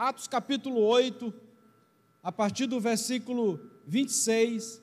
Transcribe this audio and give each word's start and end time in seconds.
Atos 0.00 0.26
capítulo 0.26 0.80
8, 0.80 1.30
a 2.22 2.32
partir 2.32 2.64
do 2.64 2.80
versículo 2.80 3.60
26. 3.86 4.82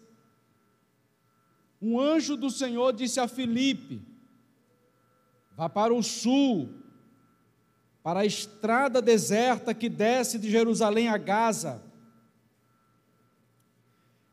Um 1.81 1.99
anjo 1.99 2.37
do 2.37 2.51
Senhor 2.51 2.93
disse 2.93 3.19
a 3.19 3.27
Filipe: 3.27 3.99
Vá 5.55 5.67
para 5.67 5.91
o 5.91 6.03
sul, 6.03 6.69
para 8.03 8.19
a 8.19 8.25
estrada 8.27 9.01
deserta 9.01 9.73
que 9.73 9.89
desce 9.89 10.37
de 10.37 10.51
Jerusalém 10.51 11.09
a 11.09 11.17
Gaza. 11.17 11.81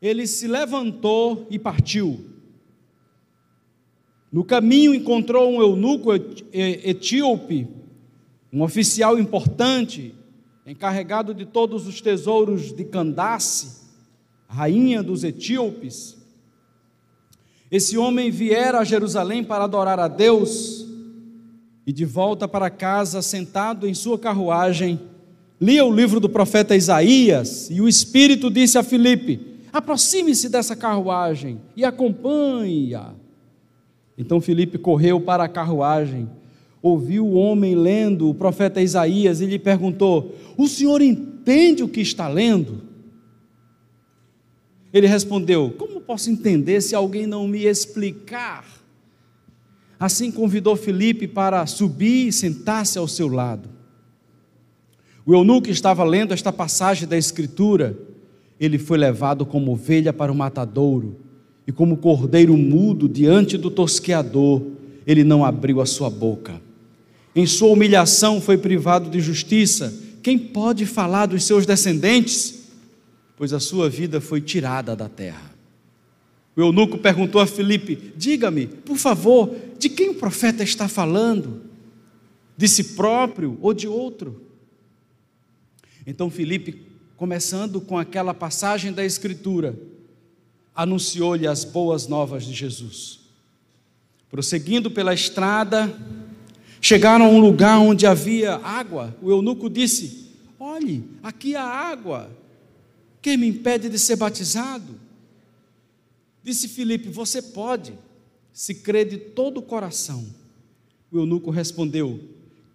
Ele 0.02 0.26
se 0.26 0.46
levantou 0.46 1.46
e 1.48 1.58
partiu. 1.58 2.30
No 4.30 4.44
caminho 4.44 4.94
encontrou 4.94 5.50
um 5.50 5.62
eunuco 5.62 6.10
etíope, 6.52 7.66
um 8.52 8.60
oficial 8.60 9.18
importante, 9.18 10.14
encarregado 10.66 11.34
de 11.34 11.44
todos 11.44 11.86
os 11.86 12.00
tesouros 12.00 12.72
de 12.72 12.84
Candace, 12.84 13.82
rainha 14.48 15.02
dos 15.02 15.22
etíopes. 15.22 16.16
Esse 17.70 17.98
homem 17.98 18.30
viera 18.30 18.78
a 18.78 18.84
Jerusalém 18.84 19.44
para 19.44 19.64
adorar 19.64 19.98
a 19.98 20.08
Deus 20.08 20.86
e 21.86 21.92
de 21.92 22.04
volta 22.04 22.48
para 22.48 22.70
casa, 22.70 23.20
sentado 23.20 23.86
em 23.86 23.92
sua 23.92 24.18
carruagem, 24.18 24.98
lia 25.60 25.84
o 25.84 25.94
livro 25.94 26.18
do 26.18 26.28
profeta 26.28 26.74
Isaías 26.74 27.68
e 27.70 27.80
o 27.80 27.88
Espírito 27.88 28.50
disse 28.50 28.78
a 28.78 28.82
Filipe: 28.82 29.58
aproxime-se 29.72 30.48
dessa 30.48 30.74
carruagem 30.74 31.60
e 31.76 31.84
acompanhe-a. 31.84 33.12
Então 34.16 34.40
Filipe 34.40 34.78
correu 34.78 35.20
para 35.20 35.44
a 35.44 35.48
carruagem, 35.48 36.28
ouviu 36.84 37.26
o 37.26 37.32
homem 37.32 37.74
lendo 37.74 38.28
o 38.28 38.34
profeta 38.34 38.82
Isaías 38.82 39.40
e 39.40 39.46
lhe 39.46 39.58
perguntou: 39.58 40.36
O 40.54 40.68
senhor 40.68 41.00
entende 41.00 41.82
o 41.82 41.88
que 41.88 42.02
está 42.02 42.28
lendo? 42.28 42.82
Ele 44.92 45.06
respondeu: 45.06 45.74
Como 45.78 46.02
posso 46.02 46.30
entender 46.30 46.82
se 46.82 46.94
alguém 46.94 47.26
não 47.26 47.48
me 47.48 47.64
explicar? 47.64 48.66
Assim 49.98 50.30
convidou 50.30 50.76
Filipe 50.76 51.26
para 51.26 51.64
subir 51.64 52.28
e 52.28 52.32
sentar-se 52.32 52.98
ao 52.98 53.08
seu 53.08 53.28
lado. 53.28 53.70
O 55.24 55.32
eunuco 55.32 55.70
estava 55.70 56.04
lendo 56.04 56.34
esta 56.34 56.52
passagem 56.52 57.08
da 57.08 57.16
Escritura. 57.16 57.96
Ele 58.60 58.78
foi 58.78 58.98
levado 58.98 59.46
como 59.46 59.72
ovelha 59.72 60.12
para 60.12 60.30
o 60.30 60.34
matadouro, 60.34 61.16
e 61.66 61.72
como 61.72 61.96
cordeiro 61.96 62.56
mudo 62.56 63.08
diante 63.08 63.56
do 63.56 63.70
tosqueador, 63.70 64.62
ele 65.06 65.24
não 65.24 65.44
abriu 65.44 65.80
a 65.80 65.86
sua 65.86 66.10
boca. 66.10 66.60
Em 67.34 67.46
sua 67.46 67.70
humilhação 67.70 68.40
foi 68.40 68.56
privado 68.56 69.10
de 69.10 69.20
justiça. 69.20 69.92
Quem 70.22 70.38
pode 70.38 70.86
falar 70.86 71.26
dos 71.26 71.44
seus 71.44 71.66
descendentes? 71.66 72.64
Pois 73.36 73.52
a 73.52 73.58
sua 73.58 73.90
vida 73.90 74.20
foi 74.20 74.40
tirada 74.40 74.94
da 74.94 75.08
terra. 75.08 75.52
O 76.56 76.60
eunuco 76.60 76.98
perguntou 76.98 77.40
a 77.40 77.46
Filipe: 77.46 78.12
Diga-me, 78.16 78.66
por 78.66 78.96
favor, 78.96 79.54
de 79.78 79.88
quem 79.88 80.10
o 80.10 80.14
profeta 80.14 80.62
está 80.62 80.86
falando? 80.86 81.62
De 82.56 82.68
si 82.68 82.84
próprio 82.94 83.58
ou 83.60 83.74
de 83.74 83.88
outro? 83.88 84.40
Então 86.06 86.30
Filipe, 86.30 86.86
começando 87.16 87.80
com 87.80 87.98
aquela 87.98 88.32
passagem 88.32 88.92
da 88.92 89.04
Escritura, 89.04 89.76
anunciou-lhe 90.74 91.46
as 91.46 91.64
boas 91.64 92.06
novas 92.06 92.44
de 92.44 92.52
Jesus. 92.52 93.20
Prosseguindo 94.30 94.90
pela 94.90 95.14
estrada, 95.14 95.92
chegaram 96.84 97.24
a 97.24 97.28
um 97.28 97.40
lugar 97.40 97.78
onde 97.78 98.06
havia 98.06 98.56
água. 98.56 99.16
O 99.22 99.30
eunuco 99.30 99.70
disse: 99.70 100.28
Olhe, 100.60 101.02
aqui 101.22 101.56
há 101.56 101.64
água. 101.64 102.30
Quem 103.22 103.38
me 103.38 103.48
impede 103.48 103.88
de 103.88 103.98
ser 103.98 104.16
batizado? 104.16 104.94
Disse 106.42 106.68
Filipe: 106.68 107.08
Você 107.08 107.40
pode, 107.40 107.94
se 108.52 108.74
crê 108.74 109.02
de 109.02 109.16
todo 109.16 109.58
o 109.58 109.62
coração. 109.62 110.26
O 111.10 111.16
eunuco 111.16 111.50
respondeu: 111.50 112.20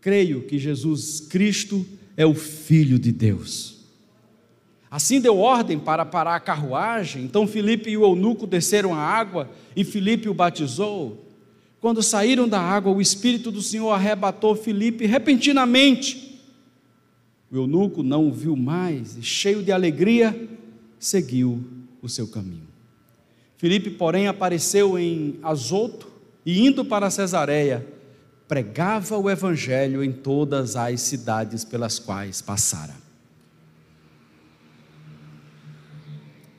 Creio 0.01 0.41
que 0.41 0.57
Jesus 0.57 1.19
Cristo 1.19 1.85
é 2.17 2.25
o 2.25 2.33
Filho 2.33 2.97
de 2.97 3.12
Deus. 3.12 3.78
Assim 4.89 5.22
deu 5.22 5.38
ordem 5.38 5.78
para 5.78 6.03
parar 6.03 6.35
a 6.35 6.39
carruagem. 6.39 7.23
Então 7.23 7.45
Filipe 7.45 7.91
e 7.91 7.97
o 7.97 8.03
eunuco 8.03 8.47
desceram 8.47 8.91
a 8.91 8.97
água 8.97 9.51
e 9.75 9.83
Filipe 9.83 10.28
o 10.28 10.33
batizou. 10.33 11.28
Quando 11.81 12.03
saíram 12.03 12.47
da 12.47 12.59
água, 12.59 12.91
o 12.91 13.01
Espírito 13.01 13.51
do 13.51 13.62
Senhor 13.62 13.91
arrebatou 13.91 14.56
Filipe 14.56 15.06
repentinamente. 15.06 16.41
O 17.50 17.56
eunuco 17.56 18.03
não 18.03 18.28
o 18.28 18.34
viu 18.34 18.56
mais 18.56 19.16
e, 19.17 19.23
cheio 19.23 19.63
de 19.63 19.72
alegria, 19.72 20.50
seguiu 21.00 21.63
o 22.01 22.09
seu 22.09 22.28
caminho. 22.28 22.68
Filipe, 23.57 23.89
porém, 23.89 24.28
apareceu 24.28 25.00
em 25.00 25.39
Azoto 25.41 26.07
e, 26.45 26.66
indo 26.66 26.84
para 26.84 27.09
Cesareia, 27.09 27.85
pregava 28.47 29.18
o 29.18 29.29
evangelho 29.29 30.03
em 30.03 30.12
todas 30.12 30.75
as 30.75 31.01
cidades 31.01 31.63
pelas 31.63 31.97
quais 31.97 32.41
passara. 32.41 32.95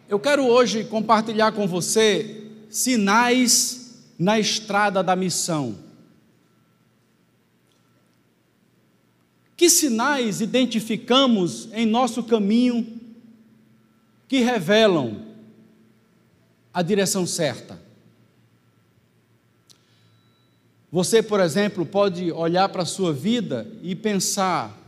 Eu 0.09 0.19
quero 0.19 0.45
hoje 0.45 0.85
compartilhar 0.85 1.53
com 1.53 1.67
você 1.67 2.49
sinais 2.69 3.80
na 4.21 4.39
estrada 4.39 5.03
da 5.03 5.17
missão. 5.17 5.79
Que 9.57 9.71
sinais 9.71 10.43
identificamos 10.43 11.71
em 11.73 11.87
nosso 11.87 12.23
caminho 12.23 13.01
que 14.29 14.41
revelam 14.41 15.25
a 16.73 16.83
direção 16.83 17.27
certa. 17.27 17.81
Você, 20.93 21.23
por 21.23 21.41
exemplo, 21.41 21.87
pode 21.87 22.31
olhar 22.31 22.69
para 22.69 22.83
a 22.83 22.87
sua 22.87 23.15
vida 23.15 23.67
e 23.83 23.95
pensar: 23.95 24.79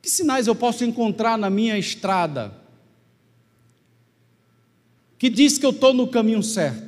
que 0.00 0.08
sinais 0.08 0.46
eu 0.46 0.54
posso 0.54 0.84
encontrar 0.84 1.36
na 1.36 1.50
minha 1.50 1.76
estrada 1.76 2.54
que 5.18 5.30
diz 5.30 5.58
que 5.58 5.64
eu 5.64 5.70
estou 5.70 5.94
no 5.94 6.06
caminho 6.06 6.42
certo? 6.42 6.83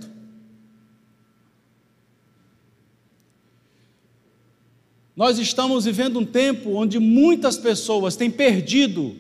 Nós 5.17 5.39
estamos 5.39 5.87
vivendo 5.87 6.19
um 6.19 6.27
tempo 6.27 6.75
onde 6.75 6.99
muitas 6.99 7.57
pessoas 7.57 8.17
têm 8.17 8.31
perdido 8.31 9.17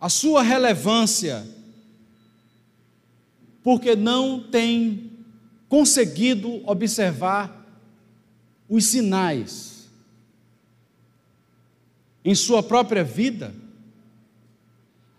a 0.00 0.08
sua 0.08 0.42
relevância 0.42 1.46
porque 3.62 3.94
não 3.94 4.40
tem 4.40 5.12
conseguido 5.68 6.62
observar 6.68 7.66
os 8.68 8.86
sinais 8.86 9.88
em 12.24 12.34
sua 12.34 12.62
própria 12.62 13.04
vida, 13.04 13.54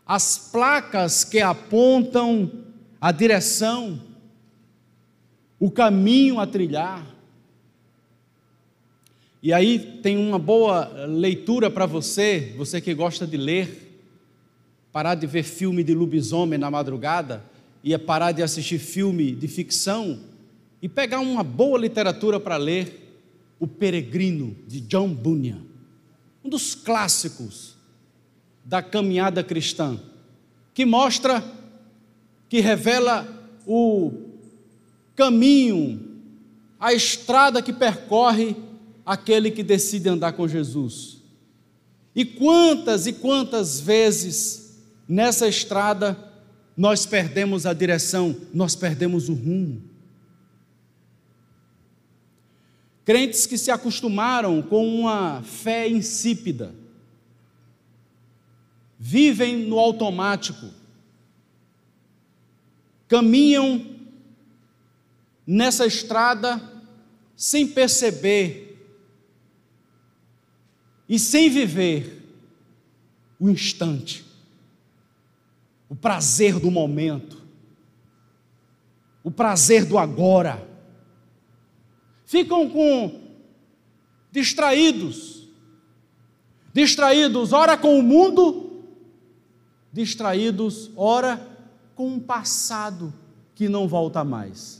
as 0.05 0.49
placas 0.51 1.23
que 1.23 1.39
apontam 1.39 2.51
a 2.99 3.11
direção, 3.11 4.01
o 5.59 5.71
caminho 5.71 6.39
a 6.39 6.45
trilhar. 6.45 7.05
E 9.41 9.53
aí 9.53 9.79
tem 10.01 10.17
uma 10.17 10.37
boa 10.37 10.85
leitura 11.07 11.69
para 11.69 11.85
você, 11.85 12.53
você 12.57 12.81
que 12.81 12.93
gosta 12.93 13.25
de 13.25 13.37
ler, 13.37 14.01
parar 14.91 15.15
de 15.15 15.25
ver 15.25 15.43
filme 15.43 15.83
de 15.83 15.93
lobisomem 15.93 16.59
na 16.59 16.69
madrugada 16.69 17.43
ia 17.83 17.97
parar 17.97 18.31
de 18.31 18.43
assistir 18.43 18.79
filme 18.79 19.31
de 19.31 19.47
ficção 19.47 20.19
e 20.81 20.89
pegar 20.89 21.19
uma 21.19 21.43
boa 21.43 21.77
literatura 21.77 22.39
para 22.39 22.57
ler, 22.57 23.05
O 23.59 23.67
Peregrino, 23.67 24.55
de 24.67 24.79
John 24.81 25.13
Bunyan, 25.13 25.61
um 26.43 26.49
dos 26.49 26.73
clássicos 26.75 27.75
da 28.63 28.81
caminhada 28.81 29.43
cristã, 29.43 29.99
que 30.73 30.85
mostra, 30.85 31.43
que 32.47 32.61
revela 32.61 33.27
o 33.67 34.13
caminho, 35.15 35.99
a 36.79 36.93
estrada 36.93 37.61
que 37.61 37.73
percorre 37.73 38.55
aquele 39.09 39.49
que 39.49 39.63
decide 39.63 40.07
andar 40.07 40.33
com 40.33 40.47
Jesus. 40.47 41.17
E 42.13 42.23
quantas 42.23 43.07
e 43.07 43.13
quantas 43.13 43.79
vezes 43.79 44.77
nessa 45.07 45.47
estrada 45.47 46.15
nós 46.77 47.07
perdemos 47.07 47.65
a 47.65 47.73
direção, 47.73 48.39
nós 48.53 48.75
perdemos 48.75 49.27
o 49.27 49.33
rumo. 49.33 49.81
Crentes 53.03 53.47
que 53.47 53.57
se 53.57 53.71
acostumaram 53.71 54.61
com 54.61 54.87
uma 54.99 55.41
fé 55.41 55.89
insípida, 55.89 56.75
vivem 58.99 59.65
no 59.65 59.79
automático, 59.79 60.67
caminham 63.07 63.87
nessa 65.47 65.87
estrada 65.87 66.61
sem 67.35 67.65
perceber 67.65 68.68
e 71.09 71.17
sem 71.17 71.49
viver 71.49 72.23
o 73.39 73.49
instante, 73.49 74.23
o 75.89 75.95
prazer 75.95 76.59
do 76.59 76.69
momento, 76.69 77.41
o 79.23 79.31
prazer 79.31 79.85
do 79.85 79.97
agora. 79.97 80.67
Ficam 82.25 82.69
com 82.69 83.21
distraídos, 84.31 85.47
distraídos, 86.71 87.53
ora 87.53 87.75
com 87.75 87.97
o 87.97 88.03
mundo, 88.03 88.83
distraídos, 89.91 90.91
ora 90.95 91.43
com 91.95 92.07
um 92.07 92.19
passado 92.19 93.11
que 93.55 93.67
não 93.67 93.87
volta 93.87 94.23
mais. 94.23 94.79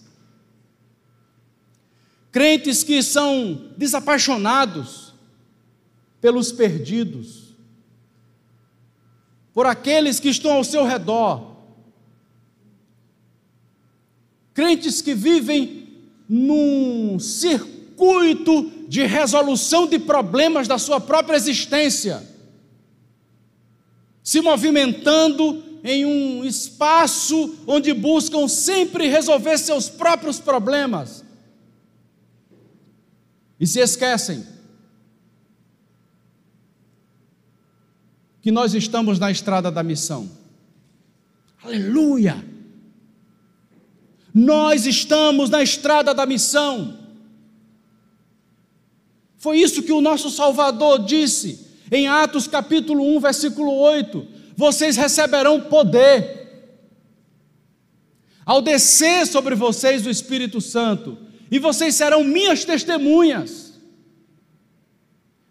Crentes 2.32 2.84
que 2.84 3.02
são 3.02 3.72
desapaixonados 3.76 5.09
pelos 6.22 6.52
perdidos, 6.52 7.56
por 9.54 9.66
aqueles 9.66 10.20
que 10.20 10.30
estão 10.30 10.54
ao 10.54 10.64
seu 10.64 10.86
redor. 10.86 11.56
Crentes 14.54 15.02
que 15.02 15.14
vivem 15.14 15.88
num 16.28 17.18
circuito 17.20 18.72
de 18.88 19.06
resolução 19.06 19.88
de 19.88 19.98
problemas 19.98 20.68
da 20.68 20.78
sua 20.78 21.00
própria 21.00 21.36
existência, 21.36 22.24
se 24.24 24.42
movimentando 24.42 25.64
em 25.84 26.06
um 26.06 26.44
espaço 26.44 27.58
onde 27.66 27.94
buscam 27.94 28.48
sempre 28.48 29.08
resolver 29.08 29.58
seus 29.58 29.90
próprios 29.90 30.40
problemas 30.40 31.24
e 33.60 33.66
se 33.66 33.80
esquecem 33.80 34.59
que 38.42 38.52
nós 38.52 38.74
estamos 38.74 39.20
na 39.20 39.30
estrada 39.32 39.72
da 39.72 39.84
missão. 39.84 40.30
Aleluia! 41.64 42.46
Nós 44.34 44.86
estamos 44.86 45.50
na 45.50 45.62
estrada 45.62 46.14
da 46.14 46.26
missão. 46.26 46.98
Foi 49.38 49.58
isso 49.58 49.84
que 49.84 49.92
o 49.92 50.02
nosso 50.02 50.30
Salvador 50.30 51.04
disse 51.04 51.68
em 51.92 52.08
Atos 52.08 52.48
capítulo 52.48 53.16
1, 53.18 53.20
versículo 53.20 53.74
8: 53.74 54.28
Vocês 54.56 54.96
receberão 54.96 55.62
poder 55.62 56.40
ao 58.46 58.62
descer 58.62 59.28
sobre 59.28 59.54
vocês 59.56 60.06
o 60.06 60.10
Espírito 60.10 60.60
Santo, 60.60 61.18
e 61.52 61.60
vocês 61.60 61.96
serão 61.96 62.24
minhas 62.24 62.66
testemunhas 62.66 63.80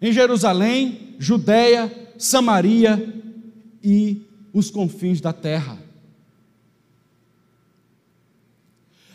em 0.01 0.13
Jerusalém, 0.13 1.15
Judéia, 1.19 1.93
Samaria 2.19 3.15
e 3.83 4.21
os 4.53 4.71
confins 4.71 5.21
da 5.21 5.33
terra. 5.33 5.79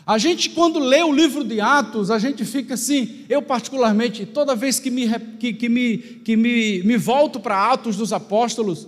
A 0.06 0.18
gente, 0.18 0.50
quando 0.50 0.78
lê 0.78 1.02
o 1.02 1.12
livro 1.12 1.44
de 1.44 1.60
Atos, 1.60 2.10
a 2.10 2.18
gente 2.18 2.44
fica 2.44 2.74
assim, 2.74 3.24
eu 3.28 3.40
particularmente, 3.40 4.26
toda 4.26 4.54
vez 4.54 4.78
que 4.78 4.90
me, 4.90 5.08
que, 5.38 5.52
que 5.52 5.68
me, 5.68 5.98
que 5.98 6.36
me, 6.36 6.82
me 6.82 6.96
volto 6.96 7.40
para 7.40 7.72
Atos 7.72 7.96
dos 7.96 8.12
Apóstolos, 8.12 8.86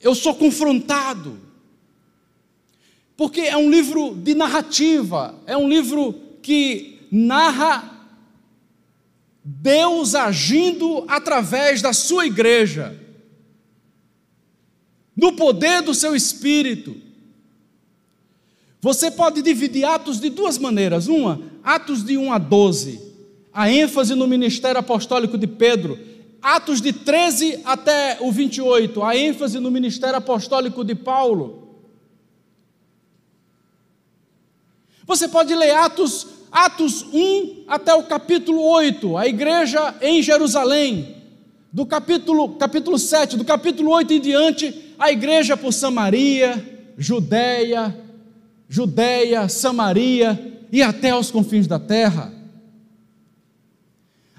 eu 0.00 0.14
sou 0.14 0.34
confrontado. 0.34 1.38
Porque 3.16 3.42
é 3.42 3.56
um 3.56 3.70
livro 3.70 4.14
de 4.14 4.34
narrativa, 4.34 5.34
é 5.46 5.56
um 5.56 5.68
livro 5.68 6.14
que 6.42 7.00
narra 7.10 8.08
Deus 9.42 10.14
agindo 10.14 11.04
através 11.08 11.80
da 11.80 11.94
sua 11.94 12.26
igreja 12.26 13.05
no 15.16 15.32
poder 15.32 15.80
do 15.80 15.94
seu 15.94 16.14
espírito. 16.14 16.94
Você 18.80 19.10
pode 19.10 19.40
dividir 19.40 19.84
Atos 19.84 20.20
de 20.20 20.28
duas 20.28 20.58
maneiras. 20.58 21.08
Uma, 21.08 21.40
Atos 21.64 22.04
de 22.04 22.18
1 22.18 22.32
a 22.32 22.38
12, 22.38 23.00
a 23.52 23.70
ênfase 23.70 24.14
no 24.14 24.26
ministério 24.26 24.78
apostólico 24.78 25.38
de 25.38 25.46
Pedro. 25.46 25.98
Atos 26.42 26.80
de 26.80 26.92
13 26.92 27.62
até 27.64 28.18
o 28.20 28.30
28, 28.30 29.02
a 29.02 29.16
ênfase 29.16 29.58
no 29.58 29.70
ministério 29.70 30.16
apostólico 30.16 30.84
de 30.84 30.94
Paulo. 30.94 31.66
Você 35.06 35.26
pode 35.26 35.54
ler 35.54 35.74
Atos, 35.74 36.26
Atos 36.52 37.02
1 37.12 37.64
até 37.66 37.94
o 37.94 38.04
capítulo 38.04 38.62
8, 38.62 39.16
a 39.16 39.26
igreja 39.26 39.94
em 40.00 40.22
Jerusalém. 40.22 41.15
Do 41.76 41.84
capítulo, 41.84 42.56
capítulo 42.56 42.98
7, 42.98 43.36
do 43.36 43.44
capítulo 43.44 43.90
8 43.90 44.14
em 44.14 44.18
diante, 44.18 44.94
a 44.98 45.12
igreja 45.12 45.58
por 45.58 45.72
Samaria, 45.74 46.88
Judéia, 46.96 47.94
Judéia, 48.66 49.46
Samaria 49.46 50.62
e 50.72 50.82
até 50.82 51.14
os 51.14 51.30
confins 51.30 51.66
da 51.66 51.78
terra. 51.78 52.32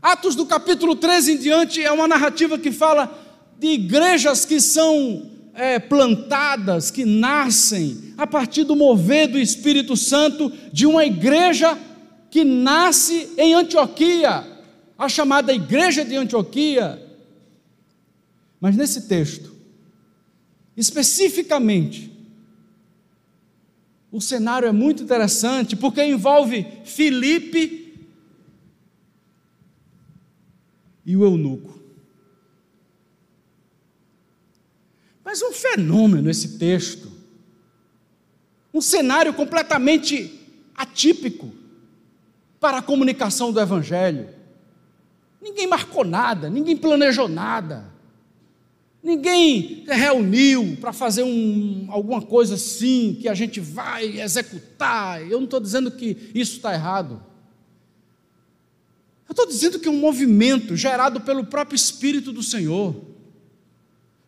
Atos 0.01 0.33
do 0.33 0.47
capítulo 0.47 0.95
13 0.95 1.33
em 1.33 1.37
diante 1.37 1.83
é 1.83 1.91
uma 1.91 2.07
narrativa 2.07 2.57
que 2.57 2.71
fala 2.71 3.15
de 3.59 3.67
igrejas 3.67 4.43
que 4.43 4.59
são 4.59 5.29
é, 5.53 5.77
plantadas, 5.77 6.89
que 6.89 7.05
nascem 7.05 8.15
a 8.17 8.25
partir 8.25 8.63
do 8.63 8.75
mover 8.75 9.27
do 9.27 9.37
Espírito 9.37 9.95
Santo 9.95 10.51
de 10.73 10.87
uma 10.87 11.05
igreja 11.05 11.77
que 12.31 12.43
nasce 12.43 13.29
em 13.37 13.53
Antioquia, 13.53 14.43
a 14.97 15.07
chamada 15.07 15.53
Igreja 15.53 16.03
de 16.03 16.15
Antioquia. 16.15 17.05
Mas 18.59 18.75
nesse 18.75 19.07
texto, 19.07 19.55
especificamente. 20.75 22.15
O 24.11 24.21
cenário 24.21 24.67
é 24.67 24.71
muito 24.71 25.03
interessante 25.03 25.75
porque 25.75 26.03
envolve 26.03 26.65
Filipe 26.85 28.07
e 31.05 31.15
o 31.15 31.23
eunuco. 31.23 31.77
Mas 35.25 35.41
um 35.41 35.51
fenômeno 35.51 36.29
esse 36.29 36.57
texto. 36.57 37.11
Um 38.73 38.79
cenário 38.79 39.33
completamente 39.33 40.39
atípico 40.73 41.51
para 42.59 42.77
a 42.77 42.81
comunicação 42.81 43.51
do 43.51 43.59
Evangelho. 43.59 44.29
Ninguém 45.41 45.67
marcou 45.67 46.05
nada, 46.05 46.49
ninguém 46.49 46.77
planejou 46.77 47.27
nada. 47.27 47.96
Ninguém 49.07 49.85
reuniu 49.87 50.75
para 50.81 50.91
fazer 50.91 51.23
um, 51.23 51.87
alguma 51.87 52.21
coisa 52.21 52.55
assim 52.55 53.17
que 53.21 53.29
a 53.29 53.33
gente 53.33 53.57
vai 53.57 54.19
executar. 54.19 55.21
Eu 55.21 55.37
não 55.37 55.45
estou 55.45 55.61
dizendo 55.61 55.89
que 55.89 56.29
isso 56.35 56.57
está 56.57 56.73
errado. 56.73 57.23
Eu 59.25 59.31
estou 59.31 59.47
dizendo 59.47 59.79
que 59.79 59.87
é 59.87 59.91
um 59.91 59.97
movimento 59.97 60.75
gerado 60.75 61.21
pelo 61.21 61.45
próprio 61.45 61.77
Espírito 61.77 62.33
do 62.33 62.43
Senhor. 62.43 62.97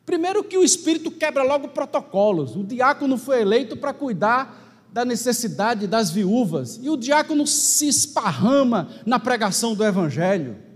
Primeiro, 0.05 0.45
que 0.45 0.57
o 0.57 0.63
Espírito 0.63 1.11
quebra 1.11 1.43
logo 1.43 1.67
protocolos. 1.67 2.55
O 2.55 2.63
diácono 2.63 3.17
foi 3.17 3.41
eleito 3.41 3.75
para 3.75 3.91
cuidar 3.91 4.87
da 4.93 5.03
necessidade 5.03 5.87
das 5.87 6.09
viúvas, 6.09 6.79
e 6.81 6.89
o 6.89 6.95
diácono 6.95 7.45
se 7.45 7.89
esparrama 7.89 8.87
na 9.05 9.19
pregação 9.19 9.75
do 9.75 9.83
Evangelho. 9.83 10.68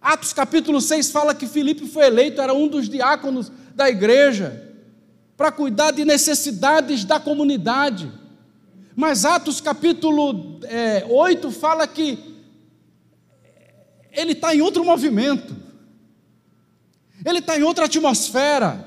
Atos 0.00 0.32
capítulo 0.32 0.80
6 0.80 1.10
fala 1.10 1.34
que 1.34 1.46
Filipe 1.46 1.86
foi 1.86 2.06
eleito, 2.06 2.40
era 2.40 2.54
um 2.54 2.68
dos 2.68 2.88
diáconos 2.88 3.50
da 3.74 3.88
igreja, 3.88 4.64
para 5.36 5.52
cuidar 5.52 5.90
de 5.92 6.04
necessidades 6.04 7.04
da 7.04 7.18
comunidade. 7.20 8.10
Mas 8.94 9.24
Atos 9.24 9.60
capítulo 9.60 10.60
é, 10.64 11.04
8 11.08 11.50
fala 11.50 11.86
que 11.86 12.18
ele 14.12 14.32
está 14.32 14.54
em 14.54 14.60
outro 14.60 14.84
movimento, 14.84 15.56
ele 17.24 17.38
está 17.38 17.58
em 17.58 17.62
outra 17.62 17.84
atmosfera. 17.84 18.86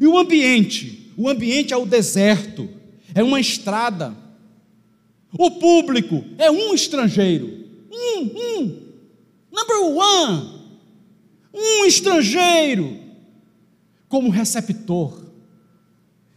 E 0.00 0.06
o 0.06 0.18
ambiente, 0.18 1.12
o 1.16 1.28
ambiente 1.28 1.72
é 1.72 1.76
o 1.76 1.86
deserto, 1.86 2.68
é 3.14 3.22
uma 3.22 3.40
estrada. 3.40 4.14
O 5.38 5.50
público 5.52 6.24
é 6.38 6.50
um 6.50 6.74
estrangeiro, 6.74 7.66
um, 7.90 8.20
um, 8.20 8.83
Number 9.54 9.82
one, 9.82 10.78
um 11.54 11.84
estrangeiro 11.84 12.98
como 14.08 14.28
receptor 14.28 15.24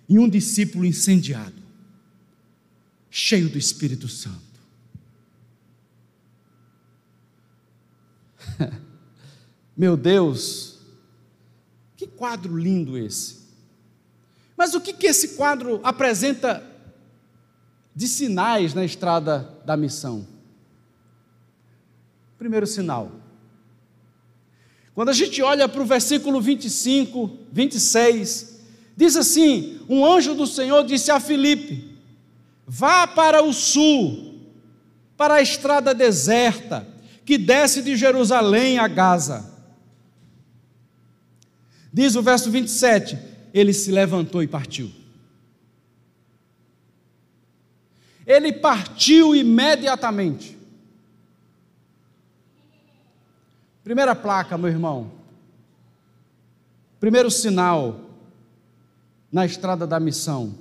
e 0.07 0.19
um 0.19 0.29
discípulo 0.29 0.85
incendiado, 0.85 1.63
cheio 3.09 3.49
do 3.49 3.57
Espírito 3.57 4.07
Santo. 4.07 4.37
Meu 9.75 9.97
Deus, 9.97 10.77
que 11.95 12.05
quadro 12.05 12.55
lindo 12.55 12.95
esse. 12.95 13.47
Mas 14.55 14.75
o 14.75 14.81
que, 14.81 14.93
que 14.93 15.07
esse 15.07 15.29
quadro 15.29 15.81
apresenta 15.83 16.63
de 17.95 18.07
sinais 18.07 18.75
na 18.75 18.85
estrada 18.85 19.59
da 19.65 19.75
missão? 19.75 20.36
Primeiro 22.37 22.67
sinal. 22.67 23.11
Quando 24.93 25.09
a 25.09 25.13
gente 25.13 25.41
olha 25.41 25.69
para 25.69 25.81
o 25.81 25.85
versículo 25.85 26.41
25, 26.41 27.37
26, 27.51 28.61
diz 28.95 29.15
assim: 29.15 29.79
Um 29.87 30.05
anjo 30.05 30.33
do 30.33 30.47
Senhor 30.47 30.83
disse 30.83 31.11
a 31.11 31.19
Filipe: 31.19 31.95
Vá 32.65 33.05
para 33.05 33.43
o 33.43 33.53
sul, 33.53 34.41
para 35.15 35.35
a 35.35 35.41
estrada 35.41 35.93
deserta, 35.93 36.87
que 37.23 37.37
desce 37.37 37.81
de 37.81 37.95
Jerusalém 37.95 38.79
a 38.79 38.87
Gaza. 38.87 39.53
Diz 41.93 42.15
o 42.15 42.21
verso 42.21 42.49
27, 42.51 43.17
ele 43.53 43.73
se 43.73 43.91
levantou 43.91 44.43
e 44.43 44.47
partiu. 44.47 44.91
Ele 48.25 48.51
partiu 48.51 49.35
imediatamente. 49.35 50.56
Primeira 53.87 54.13
placa, 54.13 54.57
meu 54.57 54.69
irmão. 54.69 55.09
Primeiro 56.99 57.31
sinal 57.31 58.01
na 59.31 59.45
estrada 59.45 59.87
da 59.87 59.97
missão. 59.97 60.53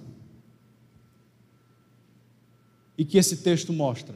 E 2.97 3.05
que 3.05 3.19
esse 3.19 3.39
texto 3.39 3.73
mostra. 3.73 4.15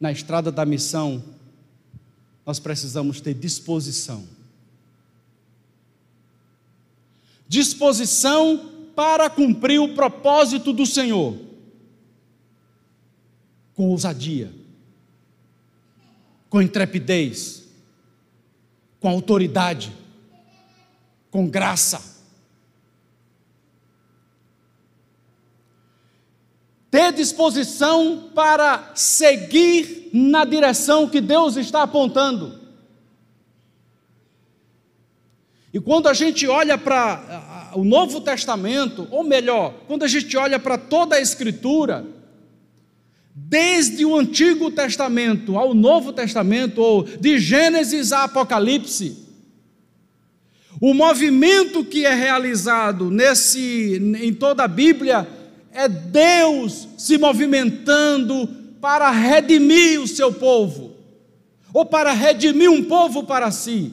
Na 0.00 0.10
estrada 0.10 0.50
da 0.50 0.66
missão, 0.66 1.22
nós 2.44 2.58
precisamos 2.58 3.20
ter 3.20 3.34
disposição. 3.34 4.26
Disposição 7.46 8.90
para 8.96 9.30
cumprir 9.30 9.78
o 9.78 9.94
propósito 9.94 10.72
do 10.72 10.84
Senhor. 10.84 11.38
Com 13.74 13.90
ousadia 13.90 14.61
com 16.52 16.60
intrepidez, 16.60 17.64
com 19.00 19.08
autoridade, 19.08 19.90
com 21.30 21.48
graça. 21.48 22.20
Ter 26.90 27.10
disposição 27.10 28.28
para 28.34 28.92
seguir 28.94 30.10
na 30.12 30.44
direção 30.44 31.08
que 31.08 31.22
Deus 31.22 31.56
está 31.56 31.84
apontando. 31.84 32.60
E 35.72 35.80
quando 35.80 36.06
a 36.06 36.12
gente 36.12 36.46
olha 36.46 36.76
para 36.76 37.72
o 37.74 37.82
Novo 37.82 38.20
Testamento, 38.20 39.08
ou 39.10 39.24
melhor, 39.24 39.72
quando 39.86 40.02
a 40.02 40.08
gente 40.08 40.36
olha 40.36 40.58
para 40.58 40.76
toda 40.76 41.16
a 41.16 41.20
Escritura, 41.20 42.04
desde 43.34 44.04
o 44.04 44.16
Antigo 44.16 44.70
Testamento 44.70 45.56
ao 45.56 45.74
Novo 45.74 46.12
Testamento, 46.12 46.80
ou 46.80 47.02
de 47.04 47.38
Gênesis 47.38 48.12
a 48.12 48.24
Apocalipse, 48.24 49.16
o 50.80 50.92
movimento 50.92 51.84
que 51.84 52.04
é 52.04 52.14
realizado 52.14 53.10
nesse, 53.10 53.96
em 54.20 54.34
toda 54.34 54.64
a 54.64 54.68
Bíblia 54.68 55.28
é 55.70 55.88
Deus 55.88 56.88
se 56.98 57.16
movimentando 57.16 58.48
para 58.80 59.10
redimir 59.10 60.00
o 60.00 60.08
seu 60.08 60.32
povo, 60.32 60.96
ou 61.72 61.86
para 61.86 62.12
redimir 62.12 62.70
um 62.70 62.84
povo 62.84 63.22
para 63.22 63.50
si. 63.50 63.92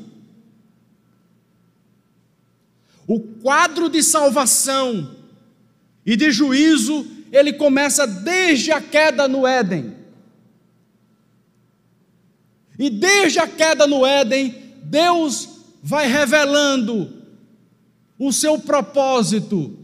O 3.07 3.19
quadro 3.19 3.89
de 3.89 4.03
salvação 4.03 5.15
e 6.05 6.15
de 6.15 6.31
juízo 6.31 7.05
ele 7.31 7.53
começa 7.53 8.07
desde 8.07 8.71
a 8.71 8.81
queda 8.81 9.27
no 9.27 9.45
Éden. 9.45 9.95
E 12.77 12.89
desde 12.89 13.39
a 13.39 13.47
queda 13.47 13.85
no 13.85 14.05
Éden, 14.05 14.55
Deus 14.83 15.49
vai 15.83 16.07
revelando 16.07 17.23
o 18.17 18.31
seu 18.31 18.57
propósito. 18.59 19.77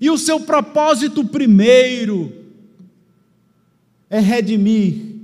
E 0.00 0.10
o 0.10 0.18
seu 0.18 0.40
propósito 0.40 1.24
primeiro 1.24 2.44
é 4.10 4.18
redimir, 4.18 5.16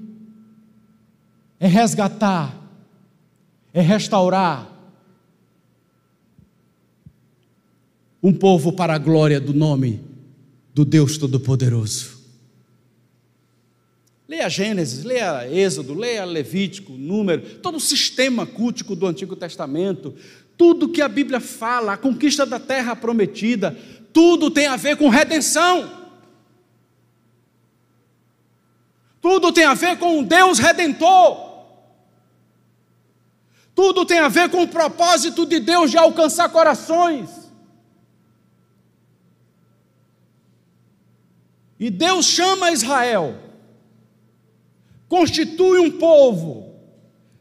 é 1.60 1.66
resgatar, 1.66 2.56
é 3.74 3.80
restaurar 3.80 4.70
um 8.22 8.32
povo 8.32 8.72
para 8.72 8.94
a 8.94 8.98
glória 8.98 9.40
do 9.40 9.52
nome 9.52 10.11
do 10.74 10.84
Deus 10.84 11.18
Todo-Poderoso. 11.18 12.22
Leia 14.28 14.48
Gênesis, 14.48 15.04
leia 15.04 15.46
Êxodo, 15.46 15.92
leia 15.92 16.24
Levítico, 16.24 16.92
Número, 16.92 17.58
todo 17.58 17.76
o 17.76 17.80
sistema 17.80 18.46
cultico 18.46 18.96
do 18.96 19.06
Antigo 19.06 19.36
Testamento, 19.36 20.14
tudo 20.56 20.88
que 20.88 21.02
a 21.02 21.08
Bíblia 21.08 21.40
fala, 21.40 21.92
a 21.92 21.96
conquista 21.96 22.46
da 22.46 22.58
terra 22.58 22.96
prometida, 22.96 23.76
tudo 24.12 24.50
tem 24.50 24.66
a 24.66 24.76
ver 24.76 24.96
com 24.96 25.08
redenção. 25.08 26.02
Tudo 29.20 29.52
tem 29.52 29.64
a 29.64 29.74
ver 29.74 29.98
com 29.98 30.18
um 30.18 30.24
Deus 30.24 30.58
redentor. 30.58 31.52
Tudo 33.74 34.04
tem 34.04 34.18
a 34.18 34.28
ver 34.28 34.50
com 34.50 34.62
o 34.62 34.68
propósito 34.68 35.46
de 35.46 35.60
Deus 35.60 35.90
de 35.90 35.98
alcançar 35.98 36.48
corações. 36.48 37.41
E 41.82 41.90
Deus 41.90 42.26
chama 42.26 42.70
Israel, 42.70 43.34
constitui 45.08 45.80
um 45.80 45.90
povo, 45.90 46.76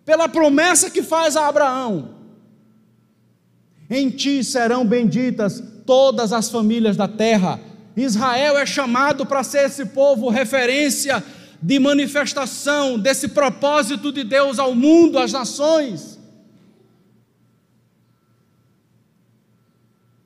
pela 0.04 0.28
promessa 0.28 0.90
que 0.90 1.04
faz 1.04 1.38
a 1.38 1.48
Abraão: 1.48 2.16
em 3.88 4.10
ti 4.10 4.44
serão 4.44 4.84
benditas 4.84 5.62
todas 5.86 6.34
as 6.34 6.50
famílias 6.50 6.98
da 6.98 7.08
terra. 7.08 7.60
Israel 7.96 8.58
é 8.58 8.66
chamado 8.66 9.28
para 9.28 9.44
ser 9.44 9.66
esse 9.66 9.86
povo 9.86 10.28
referência 10.28 11.24
de 11.62 11.78
manifestação 11.78 12.98
desse 12.98 13.28
propósito 13.28 14.12
de 14.12 14.24
Deus 14.24 14.58
ao 14.58 14.74
mundo, 14.74 15.20
às 15.20 15.32
nações. 15.32 16.18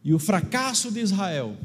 E 0.01 0.13
o 0.13 0.19
fracasso 0.19 0.89
de 0.89 1.01
Israel 1.01 1.57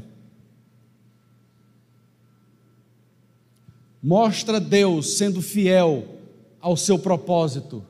mostra 4.01 4.59
Deus 4.59 5.17
sendo 5.17 5.41
fiel 5.41 6.19
ao 6.59 6.75
seu 6.75 6.97
propósito 6.97 7.85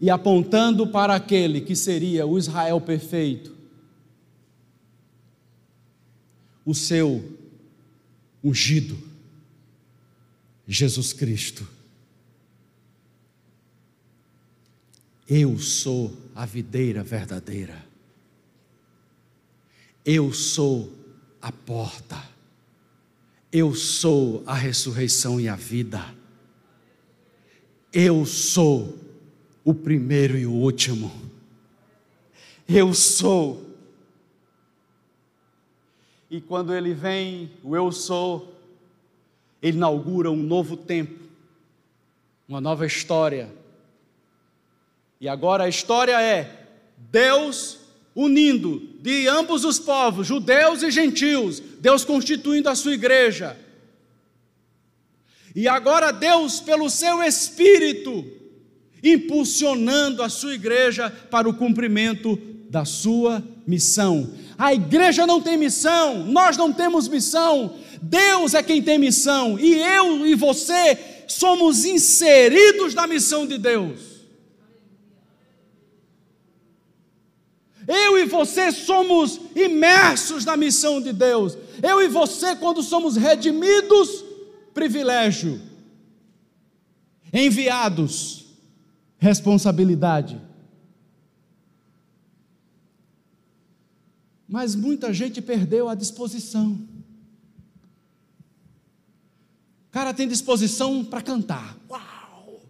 e 0.00 0.10
apontando 0.10 0.86
para 0.88 1.14
aquele 1.14 1.60
que 1.60 1.76
seria 1.76 2.26
o 2.26 2.36
Israel 2.36 2.80
perfeito, 2.80 3.54
o 6.64 6.74
seu 6.74 7.38
ungido, 8.42 8.98
Jesus 10.66 11.12
Cristo. 11.12 11.68
Eu 15.28 15.58
sou 15.58 16.12
a 16.34 16.44
videira 16.44 17.02
verdadeira. 17.02 17.84
Eu 20.04 20.32
sou 20.32 20.92
a 21.40 21.52
porta. 21.52 22.31
Eu 23.52 23.74
sou 23.74 24.42
a 24.46 24.54
ressurreição 24.54 25.38
e 25.38 25.46
a 25.46 25.54
vida. 25.54 26.02
Eu 27.92 28.24
sou 28.24 28.96
o 29.62 29.74
primeiro 29.74 30.38
e 30.38 30.46
o 30.46 30.52
último. 30.52 31.12
Eu 32.66 32.94
sou. 32.94 33.66
E 36.30 36.40
quando 36.40 36.74
ele 36.74 36.94
vem, 36.94 37.50
o 37.62 37.76
eu 37.76 37.92
sou, 37.92 38.58
ele 39.60 39.76
inaugura 39.76 40.30
um 40.30 40.42
novo 40.42 40.74
tempo, 40.74 41.22
uma 42.48 42.58
nova 42.58 42.86
história. 42.86 43.52
E 45.20 45.28
agora 45.28 45.64
a 45.64 45.68
história 45.68 46.18
é 46.22 46.68
Deus 46.96 47.81
unindo 48.14 48.82
de 49.00 49.26
ambos 49.26 49.64
os 49.64 49.78
povos, 49.78 50.26
judeus 50.26 50.82
e 50.82 50.90
gentios, 50.90 51.60
Deus 51.80 52.04
constituindo 52.04 52.68
a 52.68 52.74
sua 52.74 52.94
igreja. 52.94 53.56
E 55.54 55.68
agora 55.68 56.12
Deus, 56.12 56.60
pelo 56.60 56.88
seu 56.88 57.22
Espírito, 57.22 58.24
impulsionando 59.02 60.22
a 60.22 60.28
sua 60.28 60.54
igreja 60.54 61.10
para 61.30 61.48
o 61.48 61.54
cumprimento 61.54 62.38
da 62.70 62.84
sua 62.84 63.42
missão. 63.66 64.32
A 64.56 64.72
igreja 64.72 65.26
não 65.26 65.40
tem 65.40 65.56
missão, 65.56 66.24
nós 66.24 66.56
não 66.56 66.72
temos 66.72 67.08
missão, 67.08 67.76
Deus 68.00 68.54
é 68.54 68.62
quem 68.62 68.80
tem 68.80 68.98
missão, 68.98 69.58
e 69.58 69.74
eu 69.74 70.26
e 70.26 70.34
você 70.34 70.98
somos 71.26 71.84
inseridos 71.84 72.94
na 72.94 73.06
missão 73.06 73.46
de 73.46 73.58
Deus. 73.58 74.11
Eu 77.86 78.18
e 78.18 78.24
você 78.24 78.70
somos 78.70 79.40
imersos 79.54 80.44
na 80.44 80.56
missão 80.56 81.00
de 81.00 81.12
Deus. 81.12 81.56
Eu 81.82 82.00
e 82.00 82.08
você, 82.08 82.54
quando 82.54 82.82
somos 82.82 83.16
redimidos, 83.16 84.24
privilégio. 84.72 85.60
Enviados, 87.32 88.46
responsabilidade. 89.18 90.40
Mas 94.46 94.74
muita 94.74 95.14
gente 95.14 95.40
perdeu 95.40 95.88
a 95.88 95.94
disposição. 95.94 96.78
O 99.88 99.90
cara 99.92 100.12
tem 100.12 100.28
disposição 100.28 101.04
para 101.04 101.22
cantar. 101.22 101.76
Uau! 101.90 102.60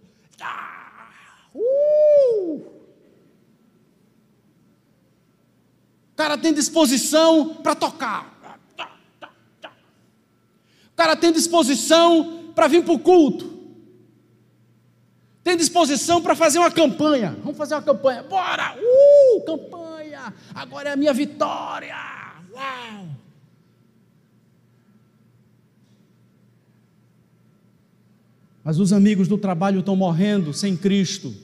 Ah, 0.41 1.11
uh! 1.55 2.73
O 6.13 6.17
cara 6.17 6.37
tem 6.37 6.53
disposição 6.53 7.55
para 7.57 7.75
tocar. 7.75 8.33
O 10.93 10.95
cara 10.95 11.17
tem 11.17 11.33
disposição 11.33 12.53
para 12.55 12.69
vir 12.69 12.85
para 12.85 12.93
o 12.93 12.99
culto. 12.99 13.51
Tem 15.43 15.57
disposição 15.57 16.23
para 16.23 16.37
fazer 16.37 16.59
uma 16.59 16.71
campanha. 16.71 17.37
Vamos 17.43 17.57
fazer 17.57 17.75
uma 17.75 17.83
campanha. 17.83 18.23
Bora! 18.23 18.77
Uh! 18.77 19.41
Campanha! 19.45 20.33
Agora 20.55 20.91
é 20.91 20.93
a 20.93 20.97
minha 20.97 21.13
vitória! 21.13 21.97
Uau! 22.53 23.09
Mas 28.63 28.79
os 28.79 28.93
amigos 28.93 29.27
do 29.27 29.37
trabalho 29.37 29.81
estão 29.81 29.97
morrendo 29.97 30.53
sem 30.53 30.77
Cristo. 30.77 31.35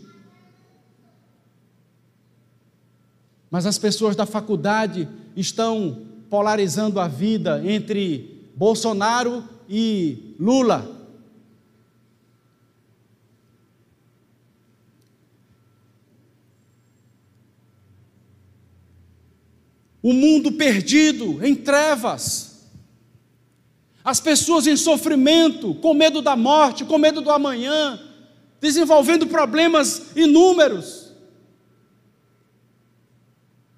Mas 3.50 3.66
as 3.66 3.78
pessoas 3.78 4.14
da 4.14 4.26
faculdade 4.26 5.08
estão 5.34 6.06
polarizando 6.28 7.00
a 7.00 7.08
vida 7.08 7.62
entre 7.64 8.50
Bolsonaro 8.54 9.44
e 9.68 10.34
Lula. 10.38 10.96
O 20.02 20.12
mundo 20.12 20.52
perdido 20.52 21.44
em 21.44 21.54
trevas. 21.54 22.48
As 24.04 24.20
pessoas 24.20 24.66
em 24.66 24.76
sofrimento, 24.76 25.74
com 25.74 25.92
medo 25.92 26.22
da 26.22 26.34
morte, 26.34 26.84
com 26.84 26.96
medo 26.96 27.20
do 27.20 27.30
amanhã, 27.30 28.00
desenvolvendo 28.60 29.26
problemas 29.26 30.16
inúmeros. 30.16 31.07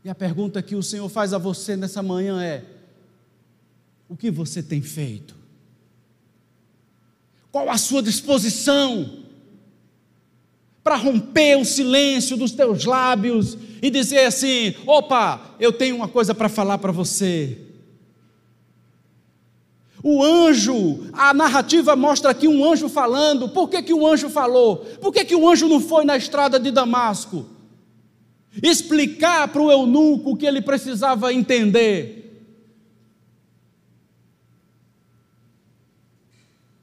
E 0.05 0.09
a 0.09 0.15
pergunta 0.15 0.63
que 0.63 0.75
o 0.75 0.83
Senhor 0.83 1.09
faz 1.09 1.33
a 1.33 1.39
você 1.39 1.77
nessa 1.77 2.03
manhã 2.03 2.43
é: 2.43 2.65
o 4.09 4.17
que 4.17 4.31
você 4.31 4.63
tem 4.63 4.81
feito? 4.81 5.37
Qual 7.53 7.69
a 7.69 7.77
sua 7.77 8.03
disposição 8.03 9.25
para 10.83 10.97
romper 10.97 11.57
o 11.57 11.65
silêncio 11.65 12.37
dos 12.37 12.53
teus 12.53 12.85
lábios 12.85 13.57
e 13.83 13.91
dizer 13.91 14.25
assim: 14.25 14.75
opa, 14.87 15.55
eu 15.61 15.73
tenho 15.73 15.97
uma 15.97 16.09
coisa 16.09 16.35
para 16.35 16.49
falar 16.49 16.79
para 16.79 16.93
você. 16.93 17.59
O 20.03 20.25
anjo, 20.25 21.11
a 21.13 21.35
narrativa 21.35 21.95
mostra 21.95 22.31
aqui 22.31 22.49
um 22.49 22.65
anjo 22.65 22.89
falando. 22.89 23.51
Por 23.51 23.69
que, 23.69 23.83
que 23.83 23.93
o 23.93 24.07
anjo 24.07 24.31
falou? 24.31 24.79
Por 24.79 25.13
que, 25.13 25.27
que 25.27 25.37
o 25.37 25.47
anjo 25.47 25.69
não 25.69 25.79
foi 25.79 26.07
na 26.07 26.17
estrada 26.17 26.59
de 26.59 26.71
Damasco? 26.71 27.47
Explicar 28.63 29.49
para 29.49 29.63
o 29.63 29.71
eunuco 29.71 30.31
o 30.31 30.37
que 30.37 30.47
ele 30.47 30.61
precisava 30.61 31.33
entender. 31.33 32.21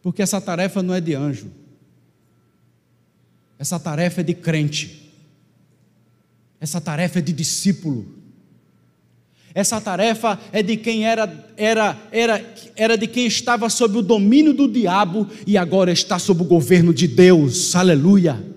Porque 0.02 0.22
essa 0.22 0.40
tarefa 0.40 0.82
não 0.82 0.94
é 0.94 1.02
de 1.02 1.14
anjo. 1.14 1.52
Essa 3.60 3.80
tarefa 3.80 4.22
é 4.22 4.24
de 4.24 4.34
crente. 4.34 5.12
Essa 6.62 6.80
tarefa 6.80 7.20
é 7.20 7.22
de 7.22 7.34
discípulo. 7.34 8.16
Essa 9.54 9.82
tarefa 9.82 10.40
é 10.52 10.62
de 10.62 10.78
quem 10.78 11.06
era, 11.06 11.52
era, 11.58 11.98
era, 12.12 12.56
era 12.76 12.98
de 12.98 13.08
quem 13.08 13.26
estava 13.26 13.70
sob 13.70 13.98
o 13.98 14.02
domínio 14.04 14.54
do 14.54 14.68
diabo 14.68 15.28
e 15.46 15.58
agora 15.58 15.92
está 15.92 16.20
sob 16.20 16.44
o 16.44 16.46
governo 16.46 16.94
de 16.94 17.08
Deus. 17.08 17.76
Aleluia. 17.76 18.57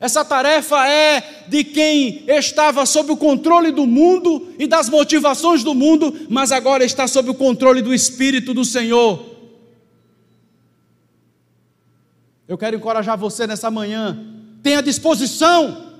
Essa 0.00 0.24
tarefa 0.24 0.88
é 0.88 1.44
de 1.46 1.62
quem 1.62 2.24
estava 2.26 2.86
sob 2.86 3.12
o 3.12 3.16
controle 3.18 3.70
do 3.70 3.86
mundo 3.86 4.50
e 4.58 4.66
das 4.66 4.88
motivações 4.88 5.62
do 5.62 5.74
mundo, 5.74 6.26
mas 6.30 6.50
agora 6.50 6.82
está 6.82 7.06
sob 7.06 7.28
o 7.28 7.34
controle 7.34 7.82
do 7.82 7.92
Espírito 7.92 8.54
do 8.54 8.64
Senhor. 8.64 9.22
Eu 12.48 12.56
quero 12.56 12.76
encorajar 12.76 13.18
você 13.18 13.46
nessa 13.46 13.70
manhã. 13.70 14.18
Tenha 14.62 14.82
disposição 14.82 15.90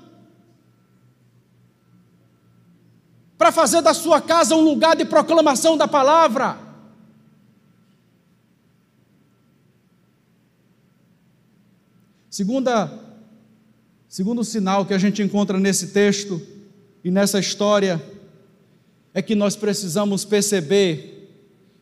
para 3.37 3.51
fazer 3.51 3.83
da 3.83 3.93
sua 3.93 4.19
casa 4.19 4.55
um 4.55 4.61
lugar 4.61 4.95
de 4.95 5.05
proclamação 5.05 5.77
da 5.77 5.87
palavra. 5.87 6.57
Segunda, 12.31 13.10
segundo 14.11 14.43
sinal 14.43 14.85
que 14.85 14.93
a 14.93 14.97
gente 14.97 15.23
encontra 15.23 15.57
nesse 15.57 15.87
texto 15.87 16.41
e 17.01 17.09
nessa 17.09 17.39
história 17.39 18.03
é 19.13 19.21
que 19.21 19.33
nós 19.33 19.55
precisamos 19.55 20.25
perceber 20.25 21.29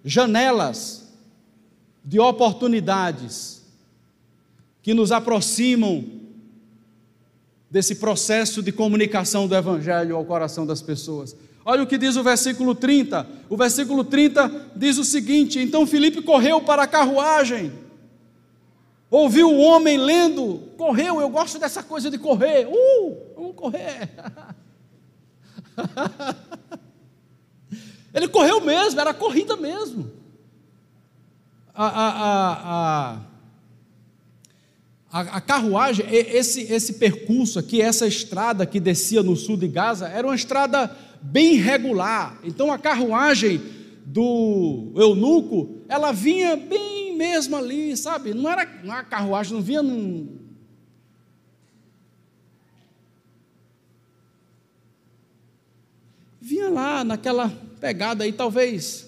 janelas 0.05 1.09
de 2.05 2.19
oportunidades 2.19 3.63
que 4.83 4.93
nos 4.93 5.11
aproximam 5.11 6.05
desse 7.67 7.95
processo 7.95 8.61
de 8.61 8.71
comunicação 8.71 9.47
do 9.47 9.55
Evangelho 9.55 10.15
ao 10.15 10.23
coração 10.23 10.67
das 10.67 10.83
pessoas. 10.83 11.35
Olha 11.65 11.81
o 11.81 11.87
que 11.87 11.97
diz 11.97 12.15
o 12.15 12.21
versículo 12.21 12.75
30. 12.75 13.27
O 13.49 13.57
versículo 13.57 14.03
30 14.03 14.67
diz 14.75 14.99
o 14.99 15.03
seguinte: 15.03 15.57
Então 15.57 15.87
Filipe 15.87 16.21
correu 16.21 16.61
para 16.61 16.83
a 16.83 16.87
carruagem, 16.87 17.71
ouviu 19.09 19.49
o 19.49 19.59
homem 19.59 19.97
lendo, 19.97 20.71
correu. 20.77 21.19
Eu 21.19 21.29
gosto 21.29 21.57
dessa 21.57 21.81
coisa 21.83 22.09
de 22.11 22.17
correr. 22.17 22.67
Uh, 22.67 23.17
vamos 23.35 23.55
correr. 23.55 24.09
Ele 28.13 28.27
correu 28.27 28.59
mesmo, 28.61 28.99
era 28.99 29.13
corrida 29.13 29.55
mesmo. 29.55 30.11
A, 31.73 31.85
a, 31.85 32.09
a, 32.09 33.13
a 33.13 33.19
a, 35.11 35.41
carruagem, 35.41 36.05
esse, 36.11 36.71
esse 36.71 36.93
percurso 36.93 37.57
aqui, 37.57 37.81
essa 37.81 38.05
estrada 38.05 38.63
que 38.65 38.79
descia 38.79 39.23
no 39.23 39.35
sul 39.35 39.57
de 39.57 39.67
Gaza, 39.67 40.07
era 40.07 40.27
uma 40.27 40.35
estrada 40.35 40.95
bem 41.19 41.55
regular. 41.55 42.39
Então 42.43 42.71
a 42.71 42.77
carruagem 42.77 43.59
do 44.05 44.91
eunuco, 44.95 45.77
ela 45.87 46.11
vinha 46.11 46.55
bem 46.55 46.98
mesmo 47.19 47.57
ali, 47.57 47.97
sabe? 47.97 48.33
Não 48.33 48.49
era 48.49 48.65
uma 48.81 49.03
carruagem, 49.03 49.53
não 49.53 49.61
vinha 49.61 49.83
num. 49.83 50.39
Vinha 56.39 56.69
lá 56.69 57.03
naquela 57.03 57.49
pegada 57.81 58.23
aí, 58.23 58.31
talvez, 58.31 59.05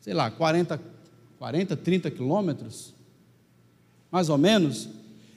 sei 0.00 0.14
lá, 0.14 0.30
40, 0.30 0.80
40 1.36 1.76
30 1.76 2.10
quilômetros 2.12 2.94
mais 4.08 4.28
ou 4.28 4.38
menos. 4.38 4.88